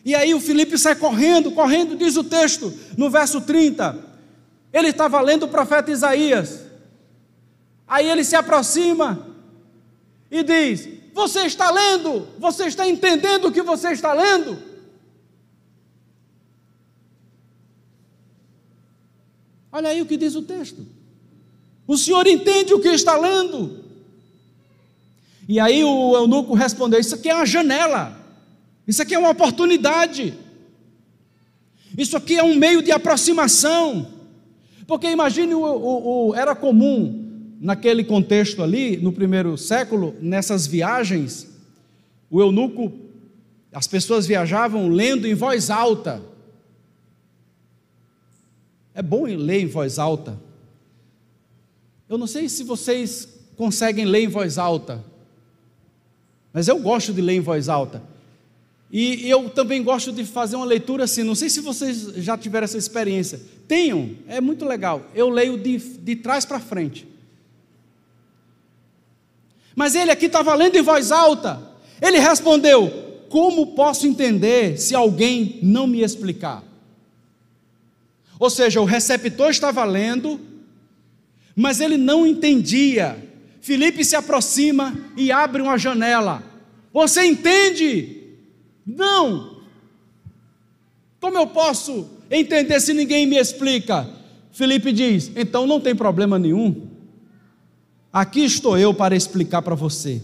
E 0.05 0.13
aí 0.13 0.35
o 0.35 0.39
Felipe 0.39 0.77
sai 0.77 0.95
correndo, 0.95 1.51
correndo, 1.51 1.97
diz 1.97 2.15
o 2.15 2.23
texto, 2.23 2.71
no 2.95 3.09
verso 3.09 3.41
30. 3.41 3.97
Ele 4.71 4.89
estava 4.89 5.19
lendo 5.21 5.47
o 5.47 5.49
profeta 5.49 5.89
Isaías. 5.89 6.67
Aí 7.87 8.07
ele 8.07 8.23
se 8.23 8.35
aproxima 8.35 9.35
e 10.29 10.43
diz: 10.43 10.96
Você 11.17 11.47
está 11.47 11.71
lendo? 11.71 12.27
Você 12.37 12.65
está 12.65 12.87
entendendo 12.87 13.45
o 13.45 13.51
que 13.51 13.63
você 13.63 13.89
está 13.89 14.13
lendo? 14.13 14.55
Olha 19.71 19.89
aí 19.89 19.99
o 19.99 20.05
que 20.05 20.15
diz 20.15 20.35
o 20.35 20.43
texto. 20.43 20.85
O 21.87 21.97
senhor 21.97 22.27
entende 22.27 22.71
o 22.71 22.79
que 22.79 22.89
está 22.89 23.17
lendo? 23.17 23.83
E 25.49 25.59
aí 25.59 25.83
o 25.83 26.15
eunuco 26.15 26.53
respondeu: 26.53 26.99
Isso 26.99 27.15
aqui 27.15 27.29
é 27.29 27.33
uma 27.33 27.47
janela. 27.47 28.15
Isso 28.87 29.01
aqui 29.01 29.15
é 29.15 29.19
uma 29.19 29.31
oportunidade. 29.31 30.35
Isso 31.97 32.15
aqui 32.15 32.37
é 32.37 32.43
um 32.43 32.53
meio 32.53 32.83
de 32.83 32.91
aproximação. 32.91 34.13
Porque 34.85 35.09
imagine, 35.09 35.55
o, 35.55 35.63
o, 35.63 36.27
o, 36.27 36.35
era 36.35 36.55
comum 36.55 37.26
naquele 37.59 38.03
contexto 38.03 38.61
ali, 38.61 38.97
no 38.97 39.11
primeiro 39.11 39.57
século, 39.57 40.15
nessas 40.21 40.67
viagens, 40.67 41.47
o 42.29 42.41
eunuco, 42.41 42.91
as 43.71 43.87
pessoas 43.87 44.25
viajavam 44.25 44.89
lendo 44.89 45.27
em 45.27 45.33
voz 45.33 45.69
alta. 45.69 46.21
É 48.93 49.01
bom 49.01 49.23
ler 49.23 49.61
em 49.61 49.67
voz 49.67 49.99
alta. 49.99 50.39
Eu 52.09 52.17
não 52.17 52.27
sei 52.27 52.47
se 52.47 52.63
vocês 52.63 53.27
conseguem 53.55 54.05
ler 54.05 54.23
em 54.23 54.27
voz 54.27 54.57
alta, 54.57 55.03
mas 56.53 56.67
eu 56.67 56.79
gosto 56.79 57.13
de 57.13 57.21
ler 57.21 57.33
em 57.33 57.41
voz 57.41 57.69
alta. 57.69 58.01
E 58.89 59.29
eu 59.29 59.49
também 59.49 59.83
gosto 59.83 60.13
de 60.13 60.23
fazer 60.23 60.55
uma 60.55 60.65
leitura 60.65 61.03
assim. 61.03 61.21
Não 61.21 61.35
sei 61.35 61.49
se 61.49 61.59
vocês 61.59 62.13
já 62.17 62.37
tiveram 62.37 62.63
essa 62.63 62.77
experiência. 62.77 63.41
Tenham, 63.67 64.11
é 64.27 64.39
muito 64.39 64.63
legal. 64.63 65.05
Eu 65.13 65.29
leio 65.29 65.57
de, 65.57 65.77
de 65.77 66.15
trás 66.15 66.45
para 66.45 66.59
frente. 66.59 67.05
Mas 69.77 69.93
ele 69.93 70.09
aqui 70.09 70.25
estava 70.25 70.55
lendo 70.55 70.75
em 70.75 70.81
voz 70.81 71.11
alta. 71.11 71.61
Ele 72.01 72.17
respondeu: 72.17 72.91
Como 73.29 73.75
posso 73.75 74.07
entender 74.07 74.75
se 74.79 74.95
alguém 74.95 75.59
não 75.61 75.85
me 75.85 76.01
explicar? 76.01 76.63
Ou 78.39 78.49
seja, 78.49 78.81
o 78.81 78.85
receptor 78.85 79.51
estava 79.51 79.85
lendo, 79.85 80.41
mas 81.55 81.79
ele 81.79 81.95
não 81.95 82.25
entendia. 82.25 83.23
Felipe 83.61 84.03
se 84.03 84.15
aproxima 84.15 84.97
e 85.15 85.31
abre 85.31 85.61
uma 85.61 85.77
janela. 85.77 86.41
Você 86.91 87.23
entende? 87.25 88.17
Não! 88.83 89.57
Como 91.19 91.37
eu 91.37 91.45
posso 91.45 92.09
entender 92.31 92.79
se 92.79 92.95
ninguém 92.95 93.27
me 93.27 93.37
explica? 93.37 94.09
Felipe 94.51 94.91
diz: 94.91 95.31
então 95.35 95.67
não 95.67 95.79
tem 95.79 95.95
problema 95.95 96.39
nenhum. 96.39 96.86
Aqui 98.11 98.43
estou 98.43 98.77
eu 98.77 98.93
para 98.93 99.15
explicar 99.15 99.61
para 99.61 99.75
você. 99.75 100.21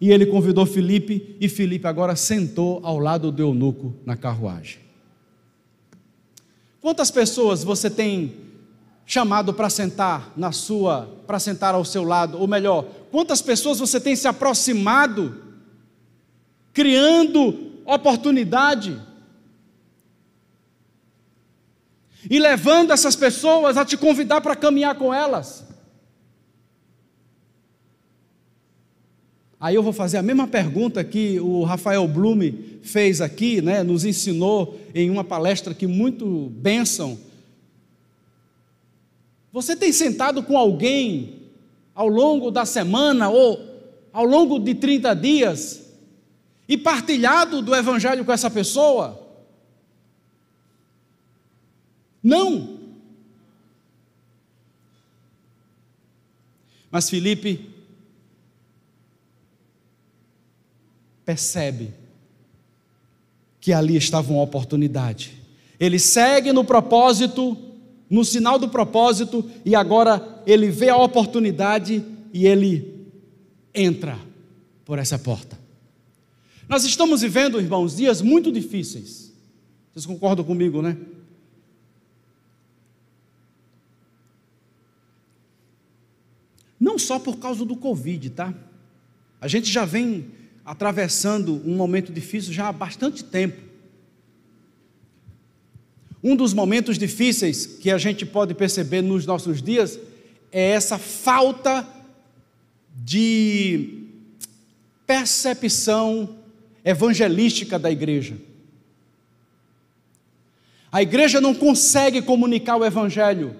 E 0.00 0.10
ele 0.10 0.24
convidou 0.26 0.64
Felipe, 0.64 1.36
e 1.38 1.48
Felipe 1.48 1.86
agora 1.86 2.16
sentou 2.16 2.80
ao 2.82 2.98
lado 2.98 3.30
do 3.30 3.42
eunuco 3.42 3.94
na 4.06 4.16
carruagem. 4.16 4.78
Quantas 6.80 7.10
pessoas 7.10 7.62
você 7.62 7.90
tem 7.90 8.34
chamado 9.04 9.52
para 9.52 9.68
sentar 9.68 10.32
na 10.36 10.52
sua, 10.52 11.06
para 11.26 11.38
sentar 11.38 11.74
ao 11.74 11.84
seu 11.84 12.04
lado, 12.04 12.38
ou 12.38 12.46
melhor, 12.46 12.84
quantas 13.10 13.42
pessoas 13.42 13.78
você 13.78 14.00
tem 14.00 14.16
se 14.16 14.26
aproximado, 14.26 15.42
criando 16.72 17.72
oportunidade. 17.84 18.98
E 22.30 22.38
levando 22.38 22.92
essas 22.92 23.16
pessoas 23.16 23.76
a 23.76 23.84
te 23.84 23.96
convidar 23.96 24.40
para 24.40 24.54
caminhar 24.54 24.94
com 24.94 25.12
elas. 25.12 25.69
Aí 29.60 29.74
eu 29.74 29.82
vou 29.82 29.92
fazer 29.92 30.16
a 30.16 30.22
mesma 30.22 30.46
pergunta 30.46 31.04
que 31.04 31.38
o 31.38 31.64
Rafael 31.64 32.08
Blume 32.08 32.80
fez 32.82 33.20
aqui, 33.20 33.60
né, 33.60 33.82
nos 33.82 34.06
ensinou 34.06 34.80
em 34.94 35.10
uma 35.10 35.22
palestra 35.22 35.74
que 35.74 35.86
muito 35.86 36.48
bênção. 36.48 37.18
Você 39.52 39.76
tem 39.76 39.92
sentado 39.92 40.42
com 40.42 40.56
alguém 40.56 41.50
ao 41.94 42.08
longo 42.08 42.50
da 42.50 42.64
semana 42.64 43.28
ou 43.28 43.60
ao 44.10 44.24
longo 44.24 44.58
de 44.58 44.74
30 44.74 45.14
dias 45.14 45.92
e 46.66 46.78
partilhado 46.78 47.60
do 47.60 47.74
Evangelho 47.74 48.24
com 48.24 48.32
essa 48.32 48.48
pessoa? 48.48 49.28
Não. 52.22 52.78
Mas 56.90 57.10
Felipe 57.10 57.69
percebe 61.30 61.94
que 63.60 63.72
ali 63.72 63.94
estava 63.94 64.32
uma 64.32 64.42
oportunidade. 64.42 65.32
Ele 65.78 65.96
segue 65.96 66.52
no 66.52 66.64
propósito, 66.64 67.56
no 68.08 68.24
sinal 68.24 68.58
do 68.58 68.68
propósito, 68.68 69.48
e 69.64 69.76
agora 69.76 70.42
ele 70.44 70.70
vê 70.70 70.88
a 70.88 70.96
oportunidade 70.96 72.04
e 72.32 72.48
ele 72.48 73.06
entra 73.72 74.18
por 74.84 74.98
essa 74.98 75.20
porta. 75.20 75.56
Nós 76.68 76.82
estamos 76.84 77.20
vivendo, 77.20 77.60
irmãos, 77.60 77.96
dias 77.96 78.20
muito 78.20 78.50
difíceis. 78.50 79.32
Vocês 79.92 80.06
concordam 80.06 80.44
comigo, 80.44 80.82
né? 80.82 80.96
Não 86.78 86.98
só 86.98 87.20
por 87.20 87.36
causa 87.36 87.64
do 87.64 87.76
Covid, 87.76 88.30
tá? 88.30 88.52
A 89.40 89.46
gente 89.46 89.70
já 89.70 89.84
vem 89.84 90.39
atravessando 90.64 91.60
um 91.64 91.74
momento 91.74 92.12
difícil 92.12 92.52
já 92.52 92.68
há 92.68 92.72
bastante 92.72 93.24
tempo. 93.24 93.60
Um 96.22 96.36
dos 96.36 96.52
momentos 96.52 96.98
difíceis 96.98 97.66
que 97.66 97.90
a 97.90 97.96
gente 97.96 98.26
pode 98.26 98.54
perceber 98.54 99.00
nos 99.00 99.24
nossos 99.24 99.62
dias 99.62 99.98
é 100.52 100.70
essa 100.70 100.98
falta 100.98 101.86
de 102.94 104.04
percepção 105.06 106.36
evangelística 106.84 107.78
da 107.78 107.90
igreja. 107.90 108.36
A 110.92 111.02
igreja 111.02 111.40
não 111.40 111.54
consegue 111.54 112.20
comunicar 112.20 112.76
o 112.76 112.84
evangelho, 112.84 113.56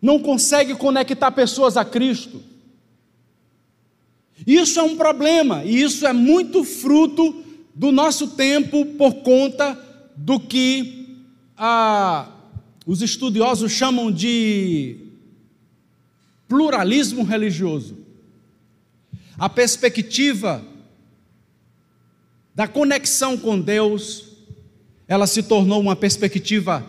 não 0.00 0.18
consegue 0.18 0.74
conectar 0.74 1.30
pessoas 1.30 1.76
a 1.76 1.84
Cristo. 1.84 2.42
Isso 4.46 4.78
é 4.78 4.82
um 4.82 4.96
problema, 4.96 5.64
e 5.64 5.82
isso 5.82 6.06
é 6.06 6.12
muito 6.12 6.64
fruto 6.64 7.44
do 7.74 7.92
nosso 7.92 8.28
tempo 8.28 8.84
por 8.84 9.16
conta 9.16 9.78
do 10.16 10.40
que 10.40 11.16
ah, 11.56 12.28
os 12.86 13.02
estudiosos 13.02 13.70
chamam 13.70 14.10
de 14.10 14.96
pluralismo 16.48 17.22
religioso. 17.22 17.98
A 19.38 19.48
perspectiva 19.48 20.64
da 22.54 22.66
conexão 22.66 23.36
com 23.36 23.60
Deus, 23.60 24.24
ela 25.06 25.28
se 25.28 25.44
tornou 25.44 25.80
uma 25.80 25.94
perspectiva 25.94 26.84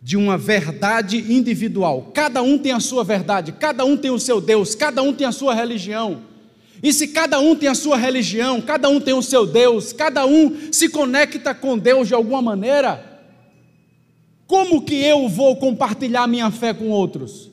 de 0.00 0.16
uma 0.16 0.38
verdade 0.38 1.16
individual. 1.32 2.12
Cada 2.14 2.40
um 2.40 2.56
tem 2.56 2.70
a 2.70 2.78
sua 2.78 3.02
verdade, 3.02 3.50
cada 3.50 3.84
um 3.84 3.96
tem 3.96 4.12
o 4.12 4.20
seu 4.20 4.40
Deus, 4.40 4.76
cada 4.76 5.02
um 5.02 5.12
tem 5.12 5.26
a 5.26 5.32
sua 5.32 5.52
religião. 5.52 6.22
E 6.82 6.92
se 6.92 7.08
cada 7.08 7.40
um 7.40 7.54
tem 7.54 7.68
a 7.68 7.74
sua 7.74 7.96
religião, 7.96 8.60
cada 8.60 8.88
um 8.88 9.00
tem 9.00 9.14
o 9.14 9.22
seu 9.22 9.46
Deus, 9.46 9.92
cada 9.92 10.26
um 10.26 10.72
se 10.72 10.88
conecta 10.88 11.54
com 11.54 11.78
Deus 11.78 12.08
de 12.08 12.14
alguma 12.14 12.42
maneira, 12.42 13.16
como 14.46 14.82
que 14.82 14.94
eu 14.94 15.28
vou 15.28 15.56
compartilhar 15.56 16.26
minha 16.26 16.50
fé 16.50 16.72
com 16.72 16.88
outros? 16.88 17.50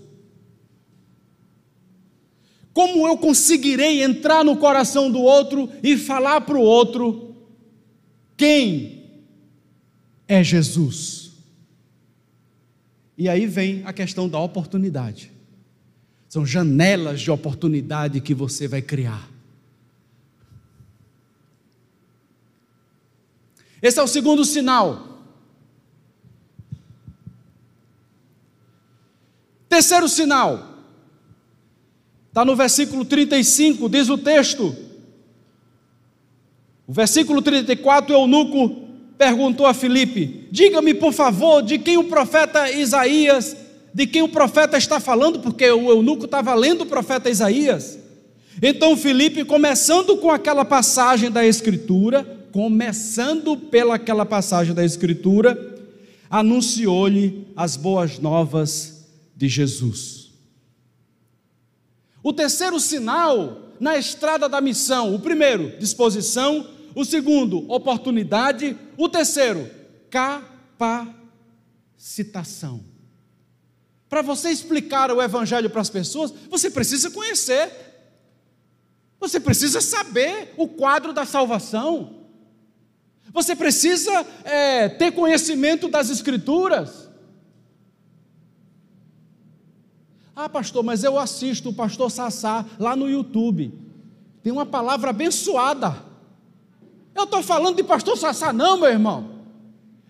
Como 2.73 3.07
eu 3.07 3.17
conseguirei 3.17 4.03
entrar 4.03 4.43
no 4.43 4.57
coração 4.57 5.12
do 5.12 5.21
outro 5.21 5.69
e 5.81 5.97
falar 5.97 6.41
para 6.41 6.57
o 6.57 6.62
outro 6.62 7.36
quem 8.36 9.23
é 10.27 10.43
Jesus? 10.43 11.33
E 13.17 13.29
aí 13.29 13.45
vem 13.45 13.83
a 13.86 13.93
questão 13.93 14.27
da 14.27 14.39
oportunidade. 14.39 15.32
São 16.33 16.43
janelas 16.43 17.21
de 17.21 17.29
oportunidade 17.29 18.19
que 18.19 18.33
você 18.33 18.67
vai 18.67 18.81
criar. 18.81 19.29
Esse 23.79 23.99
é 23.99 24.01
o 24.01 24.07
segundo 24.07 24.43
sinal. 24.43 25.19
Terceiro 29.69 30.09
sinal. 30.09 30.79
Está 32.29 32.43
no 32.43 32.55
versículo 32.55 33.05
35, 33.05 33.87
diz 33.87 34.09
o 34.09 34.17
texto. 34.17 34.75
O 36.87 36.93
versículo 36.93 37.43
34, 37.43 38.11
o 38.11 38.21
eunuco 38.21 38.87
perguntou 39.19 39.67
a 39.67 39.73
Filipe: 39.75 40.47
Diga-me, 40.51 40.95
por 40.95 41.13
favor, 41.13 41.61
de 41.61 41.77
quem 41.77 41.97
o 41.97 42.05
profeta 42.05 42.71
Isaías, 42.71 43.55
de 43.93 44.08
quem 44.08 44.21
o 44.21 44.29
profeta 44.29 44.77
está 44.77 44.99
falando, 44.99 45.39
porque 45.39 45.69
o 45.69 45.89
eunuco 45.89 46.25
estava 46.25 46.53
lendo 46.56 46.82
o 46.82 46.86
profeta 46.86 47.29
Isaías. 47.29 47.99
Então 48.62 48.97
Filipe, 48.97 49.45
começando 49.45 50.17
com 50.17 50.32
aquela 50.32 50.65
passagem 50.65 51.32
da 51.32 51.45
Escritura, 51.45 52.23
começando 52.51 53.58
pelaquela 53.58 54.25
passagem 54.25 54.73
da 54.73 54.86
Escritura, 54.86 55.75
anunciou-lhe 56.29 57.47
as 57.56 57.75
boas 57.75 58.19
novas 58.19 59.08
de 59.36 59.47
Jesus. 59.47 60.23
O 62.23 62.32
terceiro 62.32 62.79
sinal 62.79 63.73
na 63.79 63.97
estrada 63.97 64.47
da 64.47 64.62
missão: 64.62 65.13
o 65.13 65.19
primeiro, 65.19 65.77
disposição, 65.77 66.65
o 66.95 67.03
segundo, 67.03 67.69
oportunidade, 67.69 68.77
o 68.97 69.10
terceiro, 69.10 69.69
capacitação. 70.10 72.92
Para 74.13 74.21
você 74.21 74.49
explicar 74.52 75.12
o 75.12 75.19
Evangelho 75.19 75.71
para 75.71 75.82
as 75.82 75.89
pessoas, 75.89 76.32
você 76.47 76.69
precisa 76.69 77.10
conhecer, 77.10 77.71
você 79.19 79.39
precisa 79.39 79.82
saber 79.82 80.54
o 80.56 80.67
quadro 80.67 81.13
da 81.13 81.26
salvação, 81.26 82.28
você 83.34 83.56
precisa 83.56 84.12
é, 84.43 84.88
ter 84.88 85.13
conhecimento 85.13 85.88
das 85.88 86.12
Escrituras. 86.12 87.10
Ah, 90.36 90.47
pastor, 90.47 90.84
mas 90.84 91.04
eu 91.04 91.17
assisto 91.17 91.69
o 91.69 91.73
pastor 91.73 92.12
Sassá 92.12 92.67
lá 92.78 92.95
no 92.95 93.10
YouTube. 93.10 93.73
Tem 94.43 94.54
uma 94.54 94.67
palavra 94.67 95.10
abençoada. 95.10 96.06
Eu 97.15 97.23
estou 97.23 97.41
falando 97.41 97.78
de 97.78 97.84
pastor 97.84 98.15
Sassá, 98.15 98.54
não, 98.54 98.78
meu 98.78 98.89
irmão. 98.89 99.34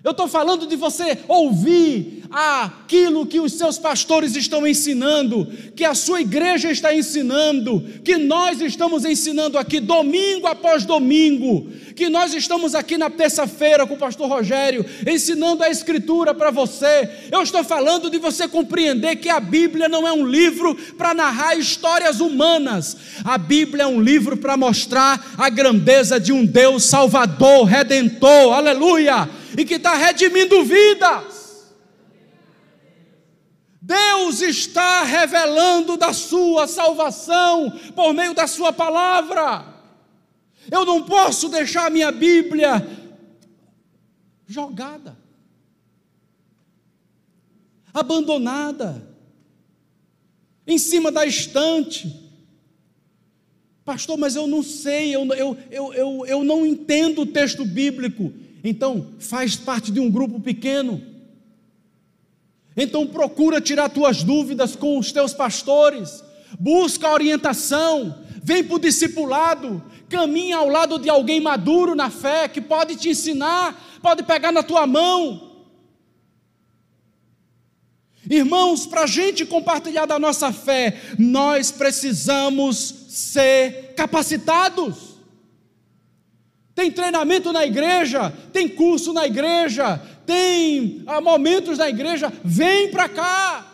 Eu 0.03 0.11
estou 0.11 0.27
falando 0.27 0.67
de 0.67 0.75
você 0.75 1.23
ouvir 1.29 2.22
aquilo 2.33 3.27
que 3.27 3.39
os 3.39 3.53
seus 3.53 3.77
pastores 3.77 4.35
estão 4.35 4.65
ensinando, 4.65 5.47
que 5.75 5.85
a 5.85 5.93
sua 5.93 6.19
igreja 6.19 6.71
está 6.71 6.93
ensinando, 6.93 7.79
que 8.03 8.17
nós 8.17 8.59
estamos 8.59 9.05
ensinando 9.05 9.55
aqui 9.55 9.79
domingo 9.79 10.47
após 10.47 10.83
domingo, 10.83 11.69
que 11.95 12.09
nós 12.09 12.33
estamos 12.33 12.73
aqui 12.73 12.97
na 12.97 13.07
terça-feira 13.07 13.85
com 13.85 13.93
o 13.93 13.99
pastor 13.99 14.27
Rogério, 14.27 14.83
ensinando 15.07 15.63
a 15.63 15.69
Escritura 15.69 16.33
para 16.33 16.49
você. 16.49 17.07
Eu 17.31 17.43
estou 17.43 17.63
falando 17.63 18.09
de 18.09 18.17
você 18.17 18.47
compreender 18.47 19.17
que 19.17 19.29
a 19.29 19.39
Bíblia 19.39 19.87
não 19.87 20.07
é 20.07 20.11
um 20.11 20.25
livro 20.25 20.73
para 20.97 21.13
narrar 21.13 21.55
histórias 21.55 22.19
humanas, 22.19 22.97
a 23.23 23.37
Bíblia 23.37 23.83
é 23.83 23.87
um 23.87 24.01
livro 24.01 24.37
para 24.37 24.57
mostrar 24.57 25.35
a 25.37 25.49
grandeza 25.49 26.19
de 26.19 26.33
um 26.33 26.43
Deus 26.43 26.85
Salvador, 26.85 27.65
Redentor, 27.65 28.53
aleluia, 28.53 29.29
e 29.55 29.63
que 29.63 29.75
está 29.75 29.95
redimindo 29.95 30.63
vidas. 30.63 31.42
Deus 34.23 34.41
está 34.41 35.03
revelando 35.03 35.97
da 35.97 36.13
sua 36.13 36.65
salvação 36.65 37.69
por 37.93 38.13
meio 38.13 38.33
da 38.33 38.47
sua 38.47 38.71
palavra. 38.71 39.65
Eu 40.71 40.85
não 40.85 41.03
posso 41.03 41.49
deixar 41.49 41.87
a 41.87 41.89
minha 41.89 42.09
Bíblia 42.09 42.87
jogada, 44.47 45.17
abandonada, 47.93 49.05
em 50.65 50.77
cima 50.77 51.11
da 51.11 51.25
estante. 51.25 52.21
Pastor, 53.83 54.17
mas 54.17 54.37
eu 54.37 54.47
não 54.47 54.63
sei, 54.63 55.13
eu, 55.13 55.25
eu, 55.33 55.57
eu, 55.69 55.93
eu, 55.93 56.25
eu 56.25 56.43
não 56.45 56.65
entendo 56.65 57.23
o 57.23 57.25
texto 57.25 57.65
bíblico. 57.65 58.31
Então, 58.63 59.15
faz 59.19 59.57
parte 59.57 59.91
de 59.91 59.99
um 59.99 60.09
grupo 60.09 60.39
pequeno. 60.39 61.12
Então, 62.75 63.05
procura 63.05 63.61
tirar 63.61 63.89
tuas 63.89 64.23
dúvidas 64.23 64.75
com 64.75 64.97
os 64.97 65.11
teus 65.11 65.33
pastores, 65.33 66.23
busca 66.59 67.11
orientação, 67.11 68.17
vem 68.43 68.63
para 68.63 68.75
o 68.75 68.79
discipulado, 68.79 69.83
caminha 70.09 70.57
ao 70.57 70.69
lado 70.69 70.99
de 70.99 71.09
alguém 71.09 71.39
maduro 71.39 71.95
na 71.95 72.09
fé, 72.09 72.47
que 72.47 72.61
pode 72.61 72.95
te 72.95 73.09
ensinar, 73.09 73.99
pode 74.01 74.23
pegar 74.23 74.51
na 74.51 74.63
tua 74.63 74.85
mão. 74.87 75.51
Irmãos, 78.29 78.85
para 78.85 79.01
a 79.01 79.07
gente 79.07 79.45
compartilhar 79.45 80.05
da 80.05 80.17
nossa 80.17 80.51
fé, 80.53 81.01
nós 81.19 81.71
precisamos 81.71 82.77
ser 83.09 83.93
capacitados. 83.95 85.13
Tem 86.73 86.89
treinamento 86.89 87.51
na 87.51 87.65
igreja, 87.65 88.31
tem 88.51 88.67
curso 88.67 89.13
na 89.13 89.27
igreja, 89.27 90.01
tem 90.25 91.03
momentos 91.21 91.77
na 91.77 91.89
igreja, 91.89 92.31
vem 92.43 92.89
para 92.91 93.09
cá. 93.09 93.69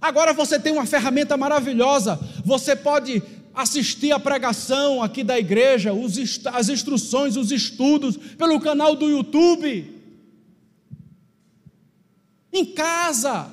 Agora 0.00 0.32
você 0.32 0.58
tem 0.58 0.72
uma 0.72 0.86
ferramenta 0.86 1.36
maravilhosa, 1.36 2.18
você 2.44 2.76
pode 2.76 3.22
assistir 3.54 4.12
a 4.12 4.20
pregação 4.20 5.02
aqui 5.02 5.24
da 5.24 5.38
igreja, 5.38 5.90
as 6.52 6.68
instruções, 6.68 7.36
os 7.36 7.50
estudos, 7.50 8.16
pelo 8.16 8.60
canal 8.60 8.94
do 8.94 9.08
YouTube. 9.08 9.94
Em 12.52 12.64
casa. 12.66 13.50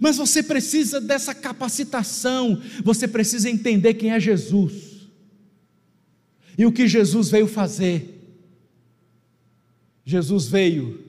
Mas 0.00 0.16
você 0.16 0.42
precisa 0.42 1.00
dessa 1.00 1.34
capacitação, 1.34 2.60
você 2.82 3.06
precisa 3.06 3.48
entender 3.48 3.94
quem 3.94 4.10
é 4.10 4.18
Jesus. 4.18 4.72
E 6.58 6.66
o 6.66 6.72
que 6.72 6.88
Jesus 6.88 7.30
veio 7.30 7.46
fazer. 7.46 8.21
Jesus 10.04 10.46
veio, 10.46 11.04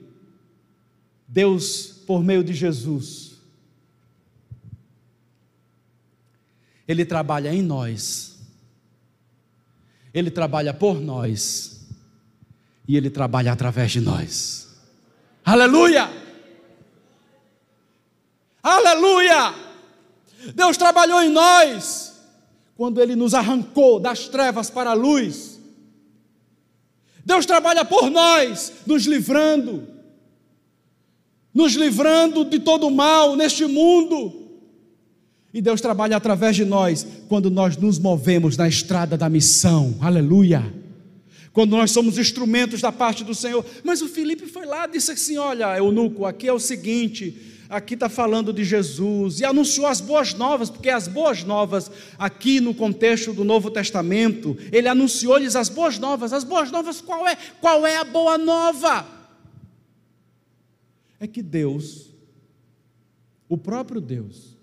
Deus, 1.26 1.86
por 2.06 2.22
meio 2.22 2.44
de 2.44 2.52
Jesus, 2.54 3.32
Ele 6.86 7.04
trabalha 7.04 7.52
em 7.52 7.62
nós, 7.62 8.38
Ele 10.12 10.30
trabalha 10.30 10.72
por 10.72 11.00
nós, 11.00 11.86
e 12.86 12.96
Ele 12.96 13.10
trabalha 13.10 13.52
através 13.52 13.90
de 13.90 14.00
nós. 14.00 14.68
Aleluia! 15.44 16.10
Aleluia! 18.62 19.54
Deus 20.54 20.76
trabalhou 20.76 21.22
em 21.22 21.30
nós 21.30 22.14
quando 22.76 23.00
Ele 23.00 23.16
nos 23.16 23.34
arrancou 23.34 23.98
das 23.98 24.28
trevas 24.28 24.70
para 24.70 24.90
a 24.90 24.94
luz. 24.94 25.53
Deus 27.24 27.46
trabalha 27.46 27.84
por 27.84 28.10
nós, 28.10 28.72
nos 28.86 29.06
livrando, 29.06 29.86
nos 31.52 31.74
livrando 31.74 32.44
de 32.44 32.58
todo 32.58 32.86
o 32.86 32.90
mal 32.90 33.34
neste 33.34 33.64
mundo. 33.64 34.42
E 35.52 35.62
Deus 35.62 35.80
trabalha 35.80 36.16
através 36.16 36.56
de 36.56 36.64
nós 36.64 37.06
quando 37.28 37.48
nós 37.48 37.76
nos 37.76 37.98
movemos 37.98 38.56
na 38.56 38.68
estrada 38.68 39.16
da 39.16 39.28
missão. 39.28 39.96
Aleluia. 40.00 40.74
Quando 41.52 41.70
nós 41.76 41.92
somos 41.92 42.18
instrumentos 42.18 42.80
da 42.80 42.90
parte 42.90 43.22
do 43.22 43.34
Senhor. 43.34 43.64
Mas 43.84 44.02
o 44.02 44.08
Felipe 44.08 44.46
foi 44.46 44.66
lá 44.66 44.86
e 44.86 44.90
disse 44.90 45.12
assim: 45.12 45.38
Olha, 45.38 45.76
Eunuco, 45.78 46.26
aqui 46.26 46.48
é 46.48 46.52
o 46.52 46.58
seguinte. 46.58 47.53
Aqui 47.68 47.94
está 47.94 48.08
falando 48.08 48.52
de 48.52 48.62
Jesus 48.62 49.40
e 49.40 49.44
anunciou 49.44 49.86
as 49.86 50.00
boas 50.00 50.34
novas, 50.34 50.68
porque 50.68 50.90
as 50.90 51.08
boas 51.08 51.42
novas, 51.42 51.90
aqui 52.18 52.60
no 52.60 52.74
contexto 52.74 53.32
do 53.32 53.42
Novo 53.42 53.70
Testamento, 53.70 54.56
ele 54.70 54.88
anunciou-lhes 54.88 55.56
as 55.56 55.68
boas 55.68 55.98
novas. 55.98 56.32
As 56.32 56.44
boas 56.44 56.70
novas, 56.70 57.00
qual 57.00 57.26
é? 57.26 57.36
Qual 57.60 57.86
é 57.86 57.96
a 57.96 58.04
boa 58.04 58.36
nova? 58.36 59.06
É 61.18 61.26
que 61.26 61.42
Deus, 61.42 62.10
o 63.48 63.56
próprio 63.56 64.00
Deus, 64.00 64.54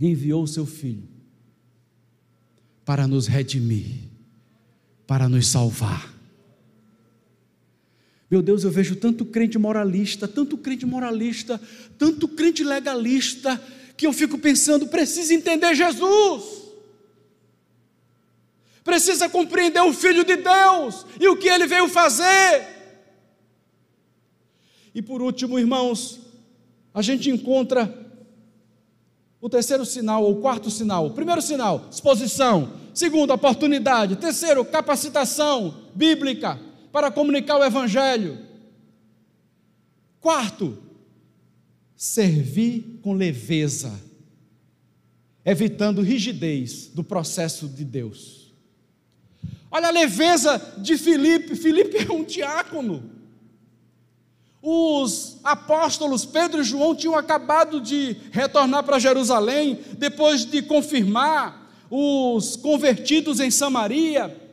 enviou 0.00 0.42
o 0.42 0.48
seu 0.48 0.66
Filho 0.66 1.08
para 2.84 3.06
nos 3.06 3.26
redimir, 3.26 3.96
para 5.06 5.28
nos 5.28 5.46
salvar. 5.46 6.15
Meu 8.30 8.42
Deus, 8.42 8.64
eu 8.64 8.70
vejo 8.70 8.96
tanto 8.96 9.24
crente 9.24 9.56
moralista, 9.56 10.26
tanto 10.26 10.58
crente 10.58 10.84
moralista, 10.84 11.60
tanto 11.96 12.26
crente 12.26 12.64
legalista, 12.64 13.60
que 13.96 14.06
eu 14.06 14.12
fico 14.12 14.36
pensando, 14.36 14.88
precisa 14.88 15.32
entender 15.32 15.74
Jesus. 15.74 16.66
Precisa 18.82 19.28
compreender 19.28 19.80
o 19.80 19.92
Filho 19.92 20.24
de 20.24 20.36
Deus 20.36 21.06
e 21.20 21.28
o 21.28 21.36
que 21.36 21.48
ele 21.48 21.66
veio 21.66 21.88
fazer. 21.88 22.66
E 24.94 25.00
por 25.00 25.22
último, 25.22 25.58
irmãos, 25.58 26.20
a 26.92 27.02
gente 27.02 27.30
encontra 27.30 28.06
o 29.40 29.48
terceiro 29.48 29.84
sinal, 29.84 30.24
ou 30.24 30.32
o 30.32 30.40
quarto 30.40 30.70
sinal. 30.70 31.10
Primeiro 31.10 31.42
sinal, 31.42 31.88
exposição. 31.90 32.72
Segundo, 32.92 33.32
oportunidade. 33.32 34.16
Terceiro, 34.16 34.64
capacitação 34.64 35.82
bíblica 35.94 36.65
para 36.96 37.10
comunicar 37.10 37.58
o 37.58 37.62
Evangelho. 37.62 38.38
Quarto, 40.18 40.82
servir 41.94 43.00
com 43.02 43.12
leveza, 43.12 44.00
evitando 45.44 46.00
rigidez 46.00 46.86
do 46.86 47.04
processo 47.04 47.68
de 47.68 47.84
Deus. 47.84 48.50
Olha 49.70 49.88
a 49.88 49.90
leveza 49.90 50.56
de 50.78 50.96
Filipe. 50.96 51.54
Filipe 51.54 51.98
é 52.08 52.10
um 52.10 52.24
diácono. 52.24 53.10
Os 54.62 55.36
apóstolos 55.44 56.24
Pedro 56.24 56.62
e 56.62 56.64
João 56.64 56.94
tinham 56.94 57.14
acabado 57.14 57.78
de 57.78 58.16
retornar 58.32 58.84
para 58.84 58.98
Jerusalém, 58.98 59.80
depois 59.98 60.46
de 60.46 60.62
confirmar 60.62 61.70
os 61.90 62.56
convertidos 62.56 63.38
em 63.38 63.50
Samaria. 63.50 64.45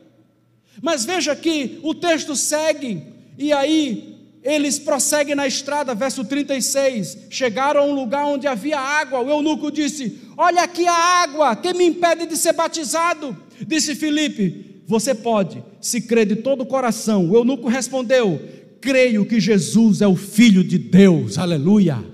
Mas 0.82 1.04
veja 1.04 1.34
que 1.34 1.78
o 1.82 1.94
texto 1.94 2.34
segue, 2.36 3.02
e 3.38 3.52
aí 3.52 4.18
eles 4.42 4.78
prosseguem 4.78 5.34
na 5.34 5.46
estrada, 5.46 5.94
verso 5.94 6.24
36. 6.24 7.26
Chegaram 7.30 7.80
a 7.80 7.84
um 7.84 7.94
lugar 7.94 8.26
onde 8.26 8.46
havia 8.46 8.78
água. 8.78 9.20
O 9.20 9.30
eunuco 9.30 9.70
disse: 9.70 10.20
Olha 10.36 10.62
aqui 10.62 10.86
a 10.86 11.22
água, 11.22 11.56
que 11.56 11.72
me 11.72 11.84
impede 11.84 12.26
de 12.26 12.36
ser 12.36 12.52
batizado? 12.52 13.36
Disse 13.66 13.94
Filipe: 13.94 14.82
Você 14.86 15.14
pode, 15.14 15.62
se 15.80 16.00
crê 16.00 16.24
de 16.24 16.36
todo 16.36 16.62
o 16.62 16.66
coração. 16.66 17.30
O 17.30 17.36
eunuco 17.36 17.68
respondeu: 17.68 18.40
creio 18.84 19.24
que 19.24 19.40
Jesus 19.40 20.02
é 20.02 20.06
o 20.06 20.14
Filho 20.14 20.62
de 20.62 20.76
Deus, 20.76 21.38
aleluia. 21.38 22.04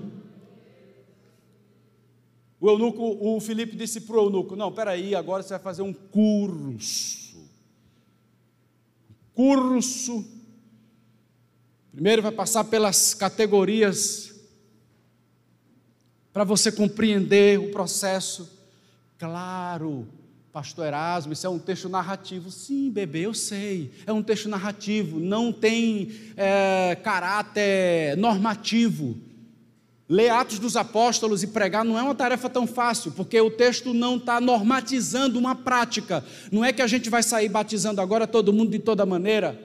O 2.61 2.69
eunuco, 2.69 3.17
o 3.19 3.41
Filipe 3.41 3.75
disse 3.75 3.99
para 3.99 4.15
o 4.15 4.27
eunuco: 4.27 4.55
Não, 4.55 4.71
peraí, 4.71 5.13
agora 5.13 5.43
você 5.43 5.49
vai 5.49 5.59
fazer 5.59 5.81
um 5.81 5.91
curso. 5.91 7.20
Curso. 9.33 10.25
Primeiro 11.91 12.21
vai 12.21 12.31
passar 12.31 12.63
pelas 12.65 13.13
categorias 13.13 14.33
para 16.31 16.43
você 16.43 16.71
compreender 16.71 17.59
o 17.59 17.71
processo. 17.71 18.49
Claro, 19.17 20.07
Pastor 20.51 20.87
Erasmo, 20.87 21.33
isso 21.33 21.45
é 21.45 21.49
um 21.49 21.59
texto 21.59 21.87
narrativo. 21.87 22.51
Sim, 22.51 22.89
bebê, 22.89 23.21
eu 23.25 23.33
sei. 23.33 23.91
É 24.05 24.11
um 24.11 24.23
texto 24.23 24.49
narrativo, 24.49 25.19
não 25.19 25.51
tem 25.51 26.11
é, 26.35 26.97
caráter 27.03 28.17
normativo. 28.17 29.17
Ler 30.11 30.29
Atos 30.29 30.59
dos 30.59 30.75
Apóstolos 30.75 31.41
e 31.41 31.47
pregar 31.47 31.85
não 31.85 31.97
é 31.97 32.03
uma 32.03 32.13
tarefa 32.13 32.49
tão 32.49 32.67
fácil, 32.67 33.13
porque 33.13 33.39
o 33.39 33.49
texto 33.49 33.93
não 33.93 34.17
está 34.17 34.41
normatizando 34.41 35.39
uma 35.39 35.55
prática. 35.55 36.21
Não 36.51 36.65
é 36.65 36.73
que 36.73 36.81
a 36.81 36.87
gente 36.87 37.09
vai 37.09 37.23
sair 37.23 37.47
batizando 37.47 38.01
agora 38.01 38.27
todo 38.27 38.51
mundo 38.51 38.71
de 38.71 38.79
toda 38.79 39.05
maneira. 39.05 39.57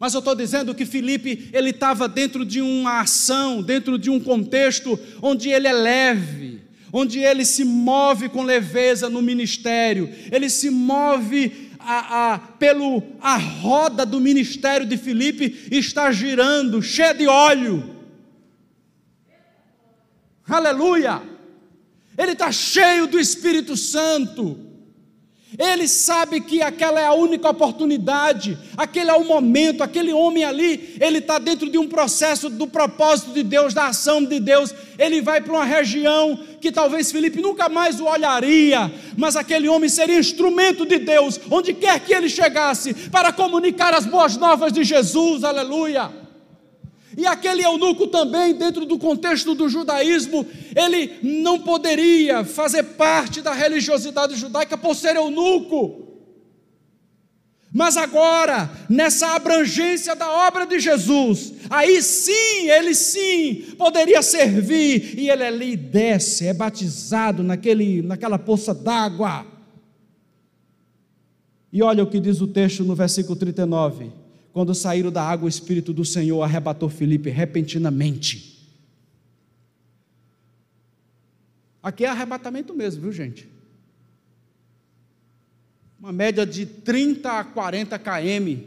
Mas 0.00 0.14
eu 0.14 0.20
estou 0.20 0.34
dizendo 0.34 0.74
que 0.74 0.86
Felipe 0.86 1.50
ele 1.52 1.70
estava 1.70 2.08
dentro 2.08 2.42
de 2.42 2.62
uma 2.62 3.00
ação, 3.00 3.60
dentro 3.60 3.98
de 3.98 4.08
um 4.08 4.18
contexto 4.18 4.98
onde 5.20 5.50
ele 5.50 5.68
é 5.68 5.74
leve, 5.74 6.62
onde 6.90 7.18
ele 7.18 7.44
se 7.44 7.62
move 7.62 8.30
com 8.30 8.42
leveza 8.42 9.10
no 9.10 9.20
ministério, 9.20 10.08
ele 10.32 10.48
se 10.48 10.70
move 10.70 11.68
a, 11.78 12.32
a, 12.32 12.38
pelo 12.38 13.02
a 13.20 13.36
roda 13.36 14.06
do 14.06 14.22
ministério 14.22 14.86
de 14.86 14.96
Filipe 14.96 15.68
está 15.70 16.10
girando, 16.10 16.80
cheia 16.80 17.12
de 17.12 17.26
óleo. 17.26 17.95
Aleluia! 20.48 21.22
Ele 22.16 22.32
está 22.32 22.50
cheio 22.50 23.06
do 23.06 23.18
Espírito 23.18 23.76
Santo. 23.76 24.66
Ele 25.58 25.86
sabe 25.86 26.40
que 26.40 26.60
aquela 26.60 27.00
é 27.00 27.06
a 27.06 27.14
única 27.14 27.48
oportunidade, 27.48 28.58
aquele 28.76 29.10
é 29.10 29.14
o 29.14 29.24
momento, 29.24 29.82
aquele 29.82 30.12
homem 30.12 30.44
ali, 30.44 30.96
ele 31.00 31.18
está 31.18 31.38
dentro 31.38 31.70
de 31.70 31.78
um 31.78 31.88
processo 31.88 32.50
do 32.50 32.66
propósito 32.66 33.32
de 33.32 33.42
Deus, 33.42 33.72
da 33.72 33.86
ação 33.86 34.22
de 34.22 34.40
Deus. 34.40 34.74
Ele 34.98 35.22
vai 35.22 35.40
para 35.40 35.52
uma 35.54 35.64
região 35.64 36.38
que 36.60 36.72
talvez 36.72 37.12
Felipe 37.12 37.40
nunca 37.40 37.68
mais 37.68 38.00
o 38.00 38.06
olharia, 38.06 38.92
mas 39.16 39.36
aquele 39.36 39.68
homem 39.68 39.88
seria 39.88 40.18
instrumento 40.18 40.84
de 40.84 40.98
Deus, 40.98 41.40
onde 41.50 41.72
quer 41.72 42.00
que 42.00 42.12
ele 42.12 42.28
chegasse, 42.28 42.92
para 43.08 43.32
comunicar 43.32 43.94
as 43.94 44.04
boas 44.04 44.36
novas 44.36 44.72
de 44.72 44.84
Jesus, 44.84 45.44
aleluia. 45.44 46.25
E 47.16 47.26
aquele 47.26 47.62
eunuco 47.62 48.06
também, 48.06 48.54
dentro 48.54 48.84
do 48.84 48.98
contexto 48.98 49.54
do 49.54 49.68
judaísmo, 49.68 50.46
ele 50.74 51.18
não 51.22 51.58
poderia 51.58 52.44
fazer 52.44 52.82
parte 52.82 53.40
da 53.40 53.54
religiosidade 53.54 54.36
judaica 54.36 54.76
por 54.76 54.94
ser 54.94 55.16
eunuco. 55.16 56.04
Mas 57.72 57.96
agora, 57.96 58.70
nessa 58.88 59.34
abrangência 59.34 60.14
da 60.14 60.30
obra 60.46 60.66
de 60.66 60.78
Jesus, 60.78 61.52
aí 61.70 62.02
sim, 62.02 62.70
ele 62.70 62.94
sim 62.94 63.74
poderia 63.76 64.22
servir, 64.22 65.18
e 65.18 65.28
ele 65.30 65.44
ali 65.44 65.76
desce, 65.76 66.46
é 66.46 66.54
batizado 66.54 67.42
naquele, 67.42 68.02
naquela 68.02 68.38
poça 68.38 68.74
d'água. 68.74 69.46
E 71.72 71.82
olha 71.82 72.02
o 72.02 72.06
que 72.06 72.20
diz 72.20 72.40
o 72.40 72.46
texto 72.46 72.84
no 72.84 72.94
versículo 72.94 73.36
39. 73.36 74.25
Quando 74.56 74.74
saíram 74.74 75.12
da 75.12 75.22
água, 75.22 75.44
o 75.44 75.50
Espírito 75.50 75.92
do 75.92 76.02
Senhor 76.02 76.40
arrebatou 76.40 76.88
Felipe 76.88 77.28
repentinamente. 77.28 78.66
Aqui 81.82 82.06
é 82.06 82.08
arrebatamento 82.08 82.72
mesmo, 82.72 83.02
viu 83.02 83.12
gente? 83.12 83.46
Uma 86.00 86.10
média 86.10 86.46
de 86.46 86.64
30 86.64 87.38
a 87.38 87.44
40 87.44 87.98
km 87.98 88.62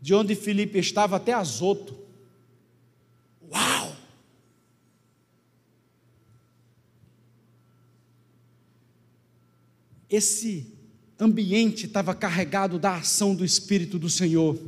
de 0.00 0.14
onde 0.14 0.34
Felipe 0.34 0.78
estava 0.78 1.16
até 1.16 1.34
Azoto. 1.34 1.94
Uau! 3.52 3.94
Esse 10.08 10.72
ambiente 11.20 11.84
estava 11.84 12.14
carregado 12.14 12.78
da 12.78 12.96
ação 12.96 13.34
do 13.34 13.44
Espírito 13.44 13.98
do 13.98 14.08
Senhor 14.08 14.58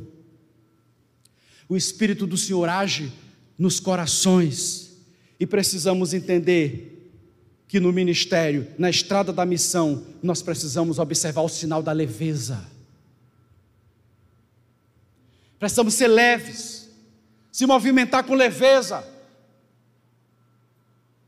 o 1.69 1.77
Espírito 1.77 2.25
do 2.25 2.35
Senhor 2.35 2.67
age 2.67 3.13
nos 3.55 3.79
corações 3.79 4.97
e 5.39 5.45
precisamos 5.45 6.13
entender 6.15 7.11
que 7.67 7.79
no 7.79 7.93
ministério, 7.93 8.67
na 8.79 8.89
estrada 8.89 9.31
da 9.31 9.45
missão, 9.45 10.03
nós 10.23 10.41
precisamos 10.41 10.97
observar 10.97 11.43
o 11.43 11.47
sinal 11.47 11.83
da 11.83 11.91
leveza. 11.91 12.65
Precisamos 15.59 15.93
ser 15.93 16.07
leves, 16.07 16.89
se 17.51 17.67
movimentar 17.67 18.23
com 18.23 18.33
leveza. 18.33 19.05